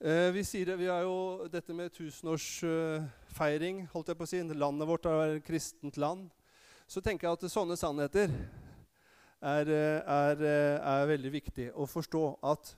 Eh, 0.00 0.30
vi 0.32 0.42
sier 0.44 0.66
det, 0.70 0.78
vi 0.80 0.88
har 0.88 1.04
jo 1.04 1.46
dette 1.52 1.76
med 1.76 1.92
tusenårsfeiring. 1.92 3.84
Uh, 3.84 3.90
holdt 3.92 4.10
jeg 4.12 4.18
på 4.18 4.26
å 4.26 4.30
si. 4.32 4.40
Landet 4.56 4.88
vårt 4.88 5.08
er 5.08 5.36
et 5.36 5.44
kristent 5.44 6.00
land. 6.00 6.30
Så 6.88 7.04
tenker 7.04 7.28
jeg 7.28 7.36
at 7.36 7.52
sånne 7.52 7.76
sannheter 7.76 8.32
er, 9.46 9.70
er, 9.70 10.42
er, 10.42 11.06
veldig 11.12 11.32
viktig 11.32 11.68
å 11.78 11.86
forstå. 11.88 12.24
At 12.46 12.72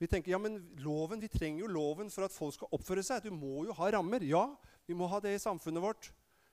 vi 0.00 0.08
tenker 0.10 0.32
ja, 0.32 0.40
men 0.40 0.58
loven, 0.84 1.20
vi 1.22 1.30
trenger 1.32 1.64
jo 1.64 1.72
loven 1.72 2.10
for 2.12 2.26
at 2.26 2.34
folk 2.34 2.56
skal 2.56 2.72
oppføre 2.76 3.04
seg. 3.06 3.26
Du 3.26 3.34
må 3.34 3.66
jo 3.68 3.76
ha 3.76 3.90
rammer. 3.94 4.24
Ja, 4.24 4.48
vi 4.88 4.96
må 4.96 5.08
ha 5.10 5.20
det 5.22 5.36
i 5.36 5.42
samfunnet 5.42 5.84
vårt. 5.84 6.10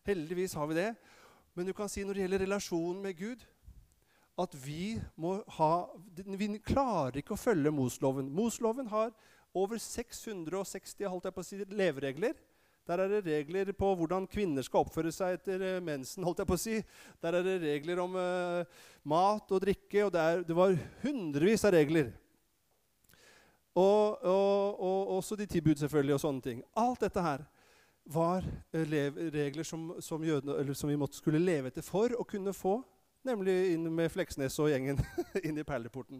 Heldigvis 0.07 0.55
har 0.59 0.69
vi 0.71 0.79
det. 0.81 0.91
Men 1.53 1.69
du 1.69 1.73
kan 1.77 1.91
si 1.91 2.03
når 2.03 2.17
det 2.17 2.25
gjelder 2.25 2.45
relasjonen 2.47 3.03
med 3.03 3.17
Gud, 3.19 3.43
at 4.41 4.55
vi 4.57 4.95
må 5.21 5.35
ha 5.59 5.73
Vi 6.17 6.47
klarer 6.65 7.19
ikke 7.21 7.35
å 7.35 7.39
følge 7.39 7.69
Mosloven. 7.71 8.31
Mosloven 8.33 8.89
har 8.89 9.11
over 9.53 9.77
660 9.77 11.05
holdt 11.05 11.27
jeg 11.29 11.35
på 11.35 11.43
å 11.43 11.45
si, 11.45 11.59
leveregler. 11.69 12.33
Der 12.83 12.99
er 12.99 13.07
det 13.07 13.21
regler 13.23 13.71
på 13.71 13.93
hvordan 13.95 14.25
kvinner 14.27 14.65
skal 14.65 14.83
oppføre 14.83 15.11
seg 15.15 15.37
etter 15.37 15.61
eh, 15.63 15.83
mensen. 15.83 16.23
holdt 16.23 16.41
jeg 16.41 16.49
på 16.49 16.57
å 16.57 16.59
si. 16.59 16.81
Der 17.23 17.37
er 17.39 17.45
det 17.45 17.61
regler 17.61 18.01
om 18.03 18.17
uh, 18.19 18.81
mat 19.07 19.53
og 19.55 19.63
drikke. 19.63 20.03
og 20.03 20.11
det, 20.11 20.25
det, 20.49 20.57
var 20.57 20.75
hundrevis 21.05 21.63
av 21.63 21.71
regler. 21.77 22.11
Og, 23.73 24.19
og, 24.19 24.83
og 24.83 25.15
også 25.15 25.39
de 25.39 25.47
ti 25.47 25.63
bud, 25.63 25.79
selvfølgelig, 25.79 26.17
og 26.17 26.23
sånne 26.25 26.43
ting. 26.43 26.59
Alt 26.75 27.07
dette 27.07 27.23
her 27.23 27.47
var 28.03 28.43
uh, 28.43 28.83
regler 29.31 29.63
som, 29.63 29.93
som, 30.03 30.27
jødene, 30.27 30.75
som 30.75 30.91
vi 30.91 30.99
måtte 30.99 31.21
skulle 31.21 31.39
leve 31.39 31.71
etter 31.71 31.87
for 31.87 32.11
å 32.19 32.27
kunne 32.27 32.51
få, 32.51 32.81
nemlig 33.23 33.77
inn 33.77 33.87
med 33.95 34.11
Fleksnes 34.11 34.59
og 34.59 34.73
gjengen 34.73 34.99
inn 35.47 35.55
i 35.55 35.63
perleporten. 35.63 36.19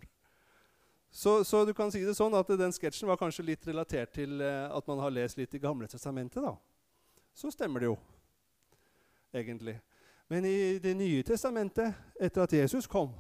Så, 1.13 1.43
så, 1.43 1.65
du 1.65 1.75
kan 1.77 1.91
si 1.93 1.99
det 2.01 2.15
sånn 2.17 2.33
at 2.33 2.47
den 2.57 2.71
sketsjen 2.73 3.05
var 3.05 3.19
kanskje 3.21 3.45
litt 3.45 3.67
relatert 3.69 4.15
til 4.15 4.39
uh, 4.41 4.73
at 4.73 4.87
man 4.89 5.01
har 5.03 5.13
lest 5.13 5.37
litt 5.37 5.53
i 5.53 5.61
Gamle 5.61 5.85
testamentet. 5.85 6.41
da. 6.41 6.55
Så 7.37 7.51
stemmer 7.53 7.83
det 7.83 7.91
jo, 7.91 7.97
egentlig. 9.29 9.75
Men 10.27 10.47
i 10.49 10.79
Det 10.81 10.95
nye 10.97 11.21
testamentet, 11.21 11.93
etter 12.17 12.41
at 12.41 12.55
Jesus 12.57 12.89
kom, 12.89 13.13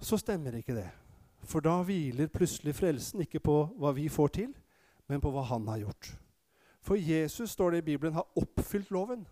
så 0.00 0.16
stemmer 0.16 0.56
ikke 0.56 0.78
det. 0.78 0.88
For 1.44 1.60
da 1.60 1.82
hviler 1.84 2.32
plutselig 2.32 2.78
frelsen 2.78 3.26
ikke 3.26 3.42
på 3.44 3.58
hva 3.76 3.92
vi 3.92 4.08
får 4.08 4.32
til, 4.38 4.56
men 5.04 5.20
på 5.20 5.34
hva 5.34 5.44
han 5.52 5.68
har 5.68 5.82
gjort. 5.82 6.14
For 6.80 6.96
Jesus, 6.96 7.52
står 7.52 7.76
det 7.76 7.82
i 7.82 7.88
Bibelen, 7.92 8.16
har 8.16 8.40
oppfylt 8.40 8.88
loven. 8.90 9.26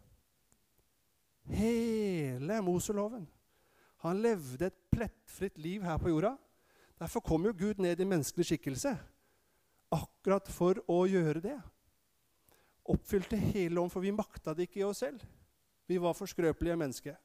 Hele 1.48 2.60
Moseloven. 2.60 3.24
Han 4.04 4.20
levde 4.20 4.68
et 4.68 4.78
plettfritt 4.92 5.56
liv 5.58 5.82
her 5.82 5.96
på 5.96 6.12
jorda. 6.12 6.36
Derfor 7.00 7.20
kom 7.24 7.46
jo 7.48 7.56
Gud 7.56 7.80
ned 7.80 8.00
i 8.00 8.04
menneskelig 8.04 8.50
skikkelse. 8.50 8.92
Akkurat 9.96 10.48
for 10.52 10.82
å 10.90 11.02
gjøre 11.08 11.40
det. 11.42 11.56
Oppfylte 12.90 13.38
hele 13.40 13.80
ånd, 13.80 13.92
for 13.92 14.04
vi 14.04 14.12
makta 14.12 14.52
det 14.54 14.68
ikke 14.68 14.82
i 14.82 14.86
oss 14.86 15.00
selv. 15.04 15.22
Vi 15.88 15.98
var 15.98 16.14
for 16.14 16.30
skrøpelige 16.30 16.76
mennesker 16.78 17.16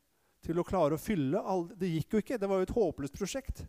til 0.46 0.62
å 0.62 0.66
klare 0.66 0.96
å 0.96 1.02
fylle 1.02 1.42
alle 1.42 1.76
Det 1.78 1.90
gikk 1.90 2.16
jo 2.16 2.22
ikke. 2.22 2.38
Det 2.40 2.50
var 2.50 2.62
jo 2.62 2.68
et 2.68 2.78
håpløst 2.78 3.18
prosjekt. 3.18 3.66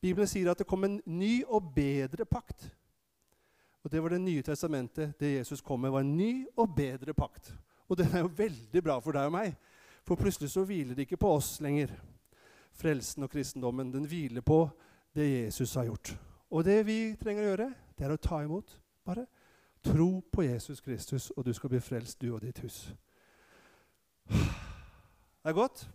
Bibelen 0.00 0.28
sier 0.30 0.50
at 0.50 0.58
det 0.60 0.68
kom 0.68 0.86
en 0.86 0.98
ny 1.06 1.42
og 1.44 1.70
bedre 1.74 2.24
pakt. 2.24 2.70
Og 3.84 3.90
Det 3.90 4.02
var 4.02 4.10
Det 4.10 4.20
nye 4.20 4.42
testamentet. 4.42 5.18
Det 5.18 5.36
Jesus 5.38 5.60
kom 5.60 5.80
med, 5.80 5.90
var 5.90 6.00
en 6.00 6.16
ny 6.16 6.46
og 6.56 6.74
bedre 6.76 7.14
pakt. 7.14 7.52
Og 7.88 7.98
den 7.98 8.14
er 8.14 8.24
jo 8.24 8.32
veldig 8.36 8.82
bra 8.82 8.98
for 9.00 9.12
deg 9.12 9.28
og 9.28 9.32
meg. 9.32 9.56
For 10.04 10.16
plutselig 10.16 10.50
så 10.50 10.64
hviler 10.64 10.94
det 10.94 11.04
ikke 11.04 11.20
på 11.20 11.34
oss 11.36 11.60
lenger. 11.60 11.92
Frelsen 12.72 13.22
og 13.22 13.30
kristendommen. 13.30 13.92
Den 13.92 14.06
hviler 14.08 14.40
på 14.40 14.70
det 15.14 15.30
Jesus 15.30 15.74
har 15.74 15.84
gjort. 15.84 16.16
Og 16.50 16.64
det 16.64 16.86
vi 16.86 16.98
trenger 17.20 17.44
å 17.44 17.48
gjøre, 17.52 17.68
det 17.98 18.06
er 18.06 18.14
å 18.14 18.20
ta 18.20 18.42
imot. 18.44 18.76
Bare 19.04 19.26
tro 19.84 20.20
på 20.32 20.42
Jesus 20.42 20.80
Kristus, 20.80 21.30
og 21.36 21.44
du 21.44 21.52
skal 21.52 21.70
bli 21.70 21.80
frelst, 21.80 22.20
du 22.20 22.32
og 22.34 22.42
ditt 22.42 22.58
hus. 22.64 22.86
Det 24.28 25.50
er 25.50 25.52
godt. 25.52 25.88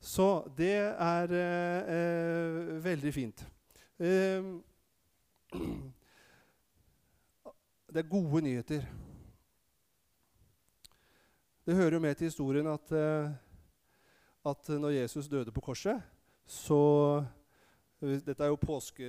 Så 0.00 0.48
det 0.56 0.74
er 0.98 1.32
eh, 1.34 1.96
eh, 1.96 2.84
veldig 2.84 3.12
fint. 3.14 3.42
Eh, 3.98 4.44
det 7.92 8.02
er 8.02 8.08
gode 8.10 8.42
nyheter. 8.44 8.86
Det 11.66 11.74
hører 11.74 11.98
jo 11.98 12.00
med 12.00 12.14
til 12.14 12.24
historien 12.30 12.66
at, 12.66 12.92
eh, 12.92 13.30
at 14.46 14.68
når 14.68 14.88
Jesus 14.88 15.28
døde 15.28 15.52
på 15.52 15.60
korset, 15.60 16.02
så 16.46 17.24
dette 18.00 18.44
er 18.44 18.50
jo 18.52 18.58
påske, 18.60 19.06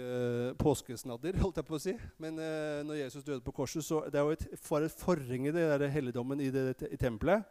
påskesnadder, 0.62 1.36
holdt 1.43 1.60
jeg 1.60 1.67
på 1.67 1.76
å 1.76 1.82
si. 1.82 1.93
Men 2.23 2.39
eh, 2.39 2.80
når 2.88 3.02
Jesus 3.02 3.26
døde 3.28 3.43
på 3.43 3.56
korset, 3.60 3.84
så 3.84 4.06
det 4.08 4.19
er 4.19 4.28
jo 4.28 4.36
et, 4.38 4.47
for 4.63 4.86
et 4.86 5.04
forheng 5.04 5.50
i 5.50 5.54
det 5.56 5.65
der 5.73 5.91
helligdommen 5.91 6.39
i, 6.39 6.47
i 6.47 7.00
tempelet 7.00 7.43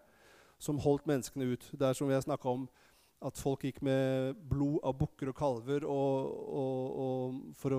som 0.63 0.81
holdt 0.81 1.07
menneskene 1.09 1.51
ut. 1.53 1.69
Det 1.77 1.85
er 1.85 1.97
som 1.97 2.09
vi 2.09 2.17
har 2.17 2.25
snakka 2.25 2.49
om, 2.49 2.65
at 3.27 3.39
folk 3.41 3.65
gikk 3.65 3.83
med 3.85 4.37
blod 4.49 4.81
av 4.85 4.97
bukker 5.01 5.31
og 5.33 5.37
kalver 5.37 5.87
og, 5.89 6.33
og, 6.61 6.99
og 7.05 7.39
for 7.57 7.79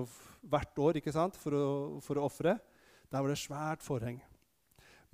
hvert 0.50 0.80
år 0.82 0.98
ikke 0.98 1.14
sant? 1.14 1.38
for 1.38 1.54
å, 1.54 1.68
for 2.02 2.18
å 2.18 2.26
ofre. 2.26 2.56
Der 3.08 3.22
var 3.22 3.30
det 3.30 3.38
svært 3.40 3.84
forheng. 3.86 4.18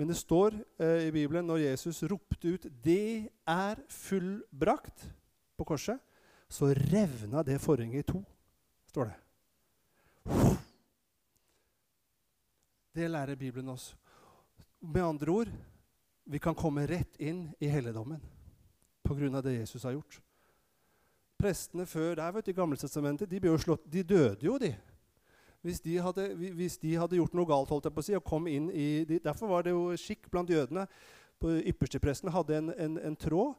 Men 0.00 0.10
det 0.10 0.18
står 0.18 0.56
eh, 0.82 1.06
i 1.06 1.12
Bibelen 1.14 1.46
når 1.46 1.62
Jesus 1.68 2.02
ropte 2.10 2.56
ut 2.56 2.64
'Det 2.66 3.30
er 3.46 3.80
fullbrakt' 3.88 5.06
på 5.56 5.64
korset, 5.64 6.00
så 6.50 6.72
revna 6.74 7.44
det 7.46 7.60
forhenget 7.62 8.02
i 8.02 8.12
to 8.12 8.24
står 8.94 9.10
det. 9.10 9.16
Det 12.94 13.10
lærer 13.10 13.34
Bibelen 13.34 13.68
oss. 13.68 13.96
Med 14.80 15.02
andre 15.02 15.30
ord 15.30 15.48
vi 16.24 16.38
kan 16.38 16.54
komme 16.54 16.86
rett 16.86 17.16
inn 17.18 17.48
i 17.58 17.66
helligdommen 17.68 18.20
pga. 19.02 19.40
det 19.42 19.56
Jesus 19.58 19.82
har 19.82 19.92
gjort. 19.92 20.20
Prestene 21.38 21.86
før 21.86 22.14
der 22.14 22.30
vet 22.32 22.46
du, 22.46 22.50
i 22.50 22.54
Gammeltestamentet 22.54 23.30
de, 23.30 23.40
de 23.92 24.02
døde 24.02 24.46
jo, 24.46 24.58
de. 24.58 24.76
Hvis 25.60 25.80
de, 25.80 25.96
hadde, 25.98 26.34
hvis 26.36 26.78
de, 26.78 26.94
hadde, 26.94 27.16
gjort 27.16 27.34
noe 27.34 27.46
galt, 27.46 27.68
holdt 27.68 27.88
jeg 27.88 27.94
på 27.94 28.00
å 28.00 28.06
si, 28.06 28.14
og 28.14 28.24
kom 28.24 28.46
inn 28.46 28.68
i 28.70 29.04
de, 29.08 29.18
Derfor 29.18 29.48
var 29.48 29.64
det 29.64 29.72
jo 29.72 29.96
skikk 29.96 30.30
blant 30.30 30.50
jødene. 30.50 30.86
Yppersteprestene 31.42 32.32
hadde 32.32 32.58
en, 32.58 32.70
en, 32.78 32.98
en 33.10 33.16
tråd, 33.16 33.56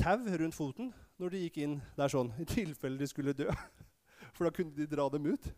tau, 0.00 0.16
rundt 0.24 0.56
foten 0.56 0.94
når 1.18 1.34
de 1.34 1.42
gikk 1.44 1.60
inn 1.60 1.76
der 1.98 2.08
sånn, 2.08 2.32
i 2.40 2.48
tilfelle 2.48 2.98
de 2.98 3.10
skulle 3.10 3.36
dø. 3.36 3.50
For 4.32 4.46
da 4.46 4.52
kunne 4.54 4.74
de 4.76 4.86
dra 4.88 5.08
dem 5.12 5.26
ut. 5.32 5.50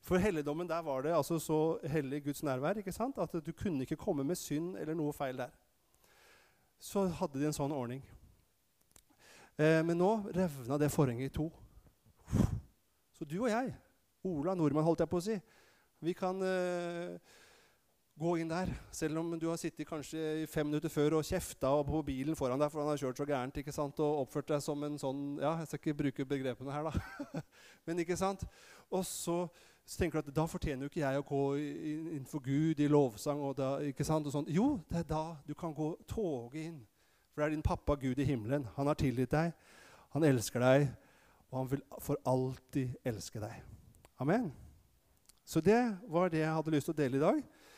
For 0.00 0.20
helligdommen 0.20 0.68
der 0.68 0.82
var 0.82 1.02
det 1.04 1.12
altså 1.12 1.38
så 1.38 1.78
hellig 1.92 2.22
Guds 2.24 2.42
nærvær 2.42 2.78
ikke 2.80 2.92
sant? 2.92 3.18
at 3.18 3.34
du 3.46 3.52
kunne 3.52 3.84
ikke 3.84 3.96
komme 4.00 4.24
med 4.24 4.38
synd 4.38 4.76
eller 4.80 4.96
noe 4.96 5.12
feil 5.12 5.36
der. 5.36 5.52
Så 6.80 7.04
hadde 7.20 7.40
de 7.40 7.46
en 7.46 7.56
sånn 7.56 7.74
ordning. 7.76 8.00
Eh, 9.60 9.82
men 9.84 9.98
nå 10.00 10.10
revna 10.32 10.78
det 10.80 10.88
forhenget 10.92 11.28
i 11.28 11.34
to. 11.34 11.50
Så 13.12 13.26
du 13.28 13.42
og 13.42 13.50
jeg, 13.50 13.74
Ola 14.24 14.54
nordmann, 14.56 14.84
holdt 14.84 15.00
jeg 15.00 15.08
på 15.08 15.20
å 15.20 15.24
si, 15.24 15.34
vi 16.00 16.14
kan 16.16 16.40
eh, 16.44 17.16
gå 18.20 18.34
inn 18.40 18.50
der. 18.50 18.68
Selv 18.92 19.20
om 19.22 19.32
du 19.40 19.46
har 19.48 19.58
sittet 19.60 19.88
kanskje 19.88 20.44
fem 20.50 20.68
minutter 20.68 20.92
før 20.92 21.18
og 21.18 21.26
kjefta 21.26 21.70
på 21.86 22.02
bilen 22.04 22.36
foran 22.36 22.60
deg 22.60 22.68
for 22.72 22.82
han 22.82 22.92
har 22.92 23.00
kjørt 23.00 23.20
så 23.20 23.26
gærent 23.28 23.60
ikke 23.62 23.74
sant, 23.74 24.00
og 24.04 24.26
oppført 24.26 24.50
deg 24.52 24.62
som 24.64 24.84
en 24.84 24.98
sånn 25.00 25.22
Ja, 25.40 25.54
jeg 25.62 25.70
skal 25.70 25.80
ikke 25.80 25.98
bruke 26.02 26.26
begrepene 26.28 26.74
her, 26.74 26.90
da. 26.90 27.42
Men 27.88 28.02
ikke 28.04 28.18
sant? 28.20 28.44
Og 28.92 29.06
så, 29.08 29.38
så 29.88 30.02
tenker 30.02 30.20
du 30.20 30.28
at 30.28 30.36
da 30.36 30.46
fortjener 30.50 30.84
jo 30.84 30.92
ikke 30.92 31.02
jeg 31.02 31.22
å 31.22 31.26
gå 31.30 31.42
innenfor 31.58 32.44
Gud 32.44 32.82
i 32.84 32.88
lovsang. 32.90 33.40
og 33.40 33.56
da, 33.56 33.70
ikke 33.88 34.04
sant, 34.04 34.28
og 34.28 34.34
sånn. 34.34 34.50
Jo, 34.52 34.74
det 34.90 35.04
er 35.04 35.12
da 35.14 35.24
du 35.46 35.54
kan 35.56 35.72
gå 35.76 35.94
toget 36.10 36.66
inn. 36.66 36.80
For 37.30 37.40
det 37.40 37.48
er 37.48 37.54
din 37.56 37.64
pappa 37.64 37.96
Gud 37.96 38.20
i 38.20 38.26
himmelen. 38.28 38.66
Han 38.76 38.90
har 38.90 38.98
tilgitt 39.00 39.32
deg, 39.32 39.54
han 40.12 40.26
elsker 40.28 40.60
deg, 40.60 40.90
og 41.48 41.62
han 41.62 41.70
vil 41.72 41.86
for 42.04 42.20
alltid 42.28 42.98
elske 43.06 43.40
deg. 43.40 43.62
Amen. 44.20 44.50
Så 45.46 45.62
det 45.64 45.80
var 46.06 46.28
det 46.28 46.44
jeg 46.44 46.52
hadde 46.52 46.74
lyst 46.74 46.90
til 46.90 46.94
å 46.94 47.00
dele 47.00 47.16
i 47.16 47.24
dag. 47.24 47.40